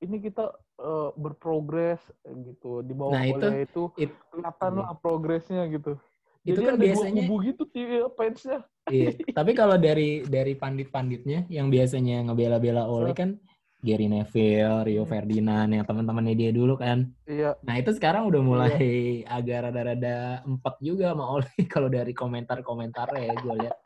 [0.00, 4.80] ini kita eh, berprogres gitu di bawah Nah, itu- Ole itu it- kelihatan iya.
[4.80, 5.98] lah progresnya gitu.
[6.46, 8.58] Itu Jadi kan ada biasanya- kubu gitu ti- fansnya.
[8.88, 9.10] Iya.
[9.38, 13.36] Tapi kalau dari dari pandit-panditnya yang biasanya ngebela-bela Ole kan
[13.78, 15.10] Gary Neville, Rio Hmm.
[15.10, 17.10] Ferdinand, yang teman-temannya dia dulu kan.
[17.26, 17.54] Iya.
[17.62, 18.78] Nah itu sekarang udah mulai
[19.26, 23.76] agak rada-rada empat juga sama Ole kalau dari komentar-komentarnya ya gue lihat.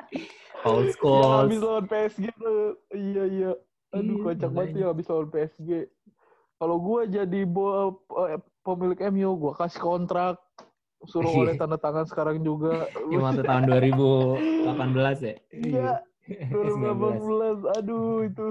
[0.63, 1.41] Paul Yang Scholes.
[1.41, 2.65] habis lawan PSG tuh.
[2.91, 3.53] Iya iya.
[3.93, 5.71] Aduh Iya, kocak banget ya habis lawan PSG.
[6.63, 10.39] Kalau gue jadi bo- eh, pemilik MU, gue kasih kontrak
[11.03, 11.41] suruh Iya.
[11.43, 12.87] oleh tanda tangan sekarang juga.
[13.11, 15.35] Yang waktu tahun 2018 ya?
[15.51, 15.91] Iya.
[16.55, 17.67] 2018.
[17.77, 18.47] Aduh itu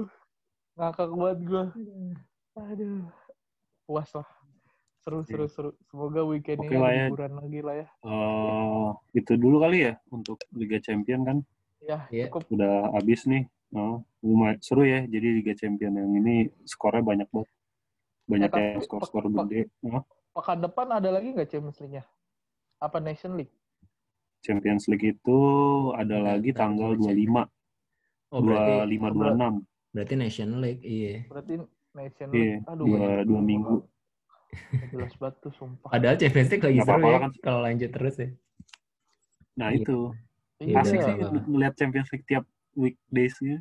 [0.76, 1.64] ngakak banget gue.
[2.52, 3.08] Aduh.
[3.88, 4.28] Puas lah.
[5.00, 5.70] Seru, seru, seru.
[5.88, 7.08] Semoga weekend Oke ini ya.
[7.08, 7.86] liburan lagi lah ya.
[8.04, 11.38] Eh, itu dulu kali ya untuk Liga Champion kan
[11.80, 12.28] Ya, Iya.
[12.28, 12.44] cukup.
[12.52, 13.48] udah habis nih.
[13.72, 15.00] Oh, lumayan seru ya.
[15.02, 17.48] Jadi Liga Champion yang ini skornya banyak banget.
[18.24, 19.68] Banyak yang skor-skor gede.
[20.32, 22.04] Pekan depan ada lagi nggak Champions League-nya?
[22.78, 23.52] Apa Nation League?
[24.42, 25.38] Champions League itu
[25.94, 27.46] ada lagi tanggal Champions.
[28.26, 29.92] 25, Oh berarti 25, 26.
[29.92, 31.14] berarti National League, iya.
[31.28, 31.52] Berarti
[31.92, 32.64] Nation Iya, League.
[32.66, 33.76] Aduh, dua, dua minggu.
[34.88, 35.88] Jelas banget tuh, sumpah.
[35.88, 37.30] Padahal Champions League lagi seru ya kan.
[37.38, 38.28] kalau lanjut terus ya.
[39.52, 39.78] Nah Iya.
[39.78, 39.98] itu.
[40.58, 41.40] Iya, Asik Iya, sih apa-apa.
[41.44, 43.56] ngeliat Champions League tiap weekdays-nya.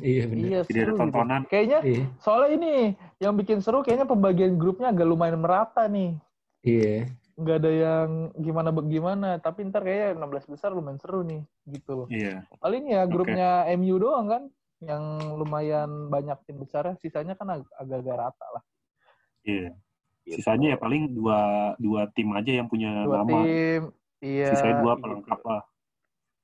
[0.00, 0.44] Iya benar.
[0.48, 0.98] iya Jadi ada gitu.
[0.98, 1.42] tontonan.
[1.44, 2.02] Kayaknya Iya.
[2.16, 2.72] soalnya ini
[3.20, 6.16] yang bikin seru kayaknya pembagian grupnya agak lumayan merata nih.
[6.64, 7.12] Iya.
[7.36, 12.06] Nggak ada yang gimana gimana, tapi ntar kayaknya 16 besar lumayan seru nih, gitu loh.
[12.08, 12.44] Iya.
[12.56, 14.42] Paling ya grupnya MU doang kan,
[14.80, 15.02] yang
[15.36, 18.62] lumayan banyak tim besarnya, sisanya kan ag- agak-agak rata lah.
[19.42, 19.76] Iya.
[20.22, 20.38] Gitu.
[20.38, 21.40] Sisanya ya paling dua
[21.76, 23.42] dua tim aja yang punya Dua nama.
[23.42, 23.80] tim,
[24.20, 24.48] iya.
[24.54, 25.02] Sisanya dua gitu.
[25.02, 25.62] pelengkap lah.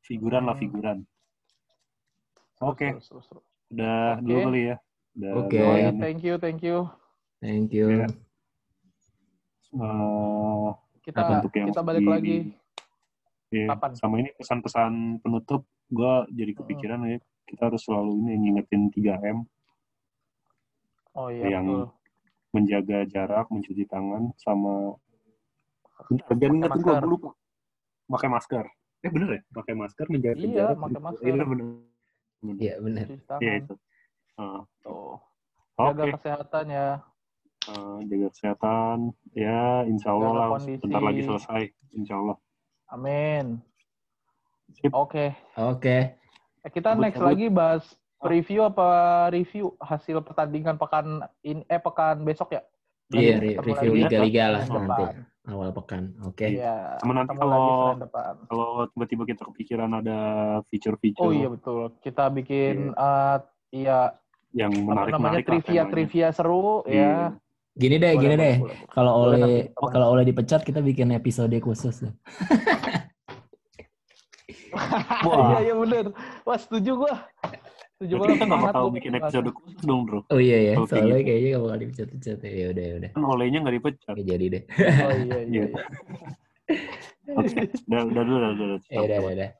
[0.02, 0.62] Figuran lah Hmm.
[0.62, 0.98] figuran.
[2.58, 3.22] Oke, seru.
[3.70, 4.22] udah Oke.
[4.26, 4.76] dulu kali ya.
[5.30, 5.58] Oke.
[5.62, 5.94] Oh, ya, lumayan.
[6.02, 6.76] thank you, thank you.
[7.38, 7.86] Thank you.
[7.86, 8.06] Iya.
[9.70, 10.68] Eh,
[11.04, 12.36] Kita untuk yang kita balik di- lagi.
[13.54, 13.66] iya.
[13.70, 13.90] Kapan?
[13.94, 19.38] Sama ini pesan-pesan penutup, gue jadi kepikiran ya kita harus selalu ini ngingetin 3M,
[21.16, 21.84] Oh iya, yang betul.
[22.52, 24.92] menjaga jarak, mencuci tangan, sama
[26.12, 27.30] bentar, Pakai ingetin gue, lupa.
[28.08, 28.64] Pakai masker.
[29.00, 29.40] Eh bener ya?
[29.48, 30.76] Pakai masker, menjaga Iya, jarak.
[30.76, 31.24] pakai masker.
[31.24, 31.66] Iya bener.
[32.38, 32.56] Bener.
[32.58, 33.06] Iya benar.
[33.38, 33.74] Iya itu.
[34.38, 35.18] Ah, Tuh.
[35.74, 36.88] Oke, Jaga kesehatan ya.
[37.68, 38.96] Eh, jaga kesehatan.
[39.30, 40.48] Ya, insya Allah Jaga lah.
[40.54, 40.82] kondisi.
[40.82, 41.62] Bentar lagi selesai.
[41.92, 42.36] Insya Allah.
[42.88, 43.44] Amin.
[44.72, 44.90] Sip.
[44.90, 45.34] Oke.
[45.54, 45.98] Oke.
[46.62, 47.28] Eh, Kita Cabut, next cabut.
[47.28, 47.84] lagi bahas
[48.18, 48.88] preview apa
[49.30, 52.62] review hasil pertandingan pekan in eh pekan besok ya?
[53.08, 55.14] Iya, ketemu review liga-liga lah nanti depan.
[55.48, 56.12] Awal pekan.
[56.28, 56.60] Oke.
[56.60, 57.00] Iya.
[57.00, 57.96] Sama nanti kalau-.
[58.46, 60.18] Kalau tiba-tiba kita kepikiran ada
[60.68, 61.96] feature-feature Oh iya betul.
[62.04, 63.36] Kita bikin eh
[63.72, 64.12] iya
[64.52, 65.92] yang apa namanya menarik-menarik lah trivia temanya.
[65.92, 66.94] trivia seru Iya.
[66.94, 67.12] ya.
[67.78, 68.56] Gini deh, Boleh, gini boleh, deh.
[68.90, 72.02] Kalau oleh kalau oleh dipecat kita bikin episode khusus.
[72.02, 72.10] deh.
[75.28, 75.54] Wah.
[75.54, 76.04] Iya iya bener.
[76.42, 77.14] Wah setuju gua.
[77.98, 80.22] Berarti kita nggak bakal bikin episode khusus dong, bro.
[80.30, 81.26] Oh iya ya, Kalau kayak soalnya gitu.
[81.26, 82.38] kayaknya gak bakal dipecat-pecat.
[82.46, 83.10] Ya udah, ya udah.
[83.10, 84.14] Kan olehnya nggak dipecat.
[84.14, 84.62] Oke, jadi deh.
[84.70, 85.42] Oh iya iya.
[85.48, 85.64] Iya.
[87.26, 87.34] iya.
[87.34, 88.66] Oke, udah, udah dulu, udah, udah.
[88.70, 88.78] udah.
[88.86, 89.50] Ya udah, udah, udah.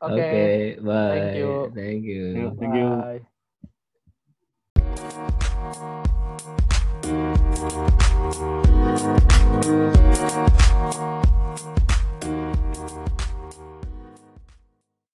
[0.00, 0.24] Oke.
[0.24, 1.12] Oke, bye.
[1.12, 1.52] Thank you.
[1.76, 2.24] Thank you.
[2.56, 2.88] Thank you.
[11.04, 11.20] Bye.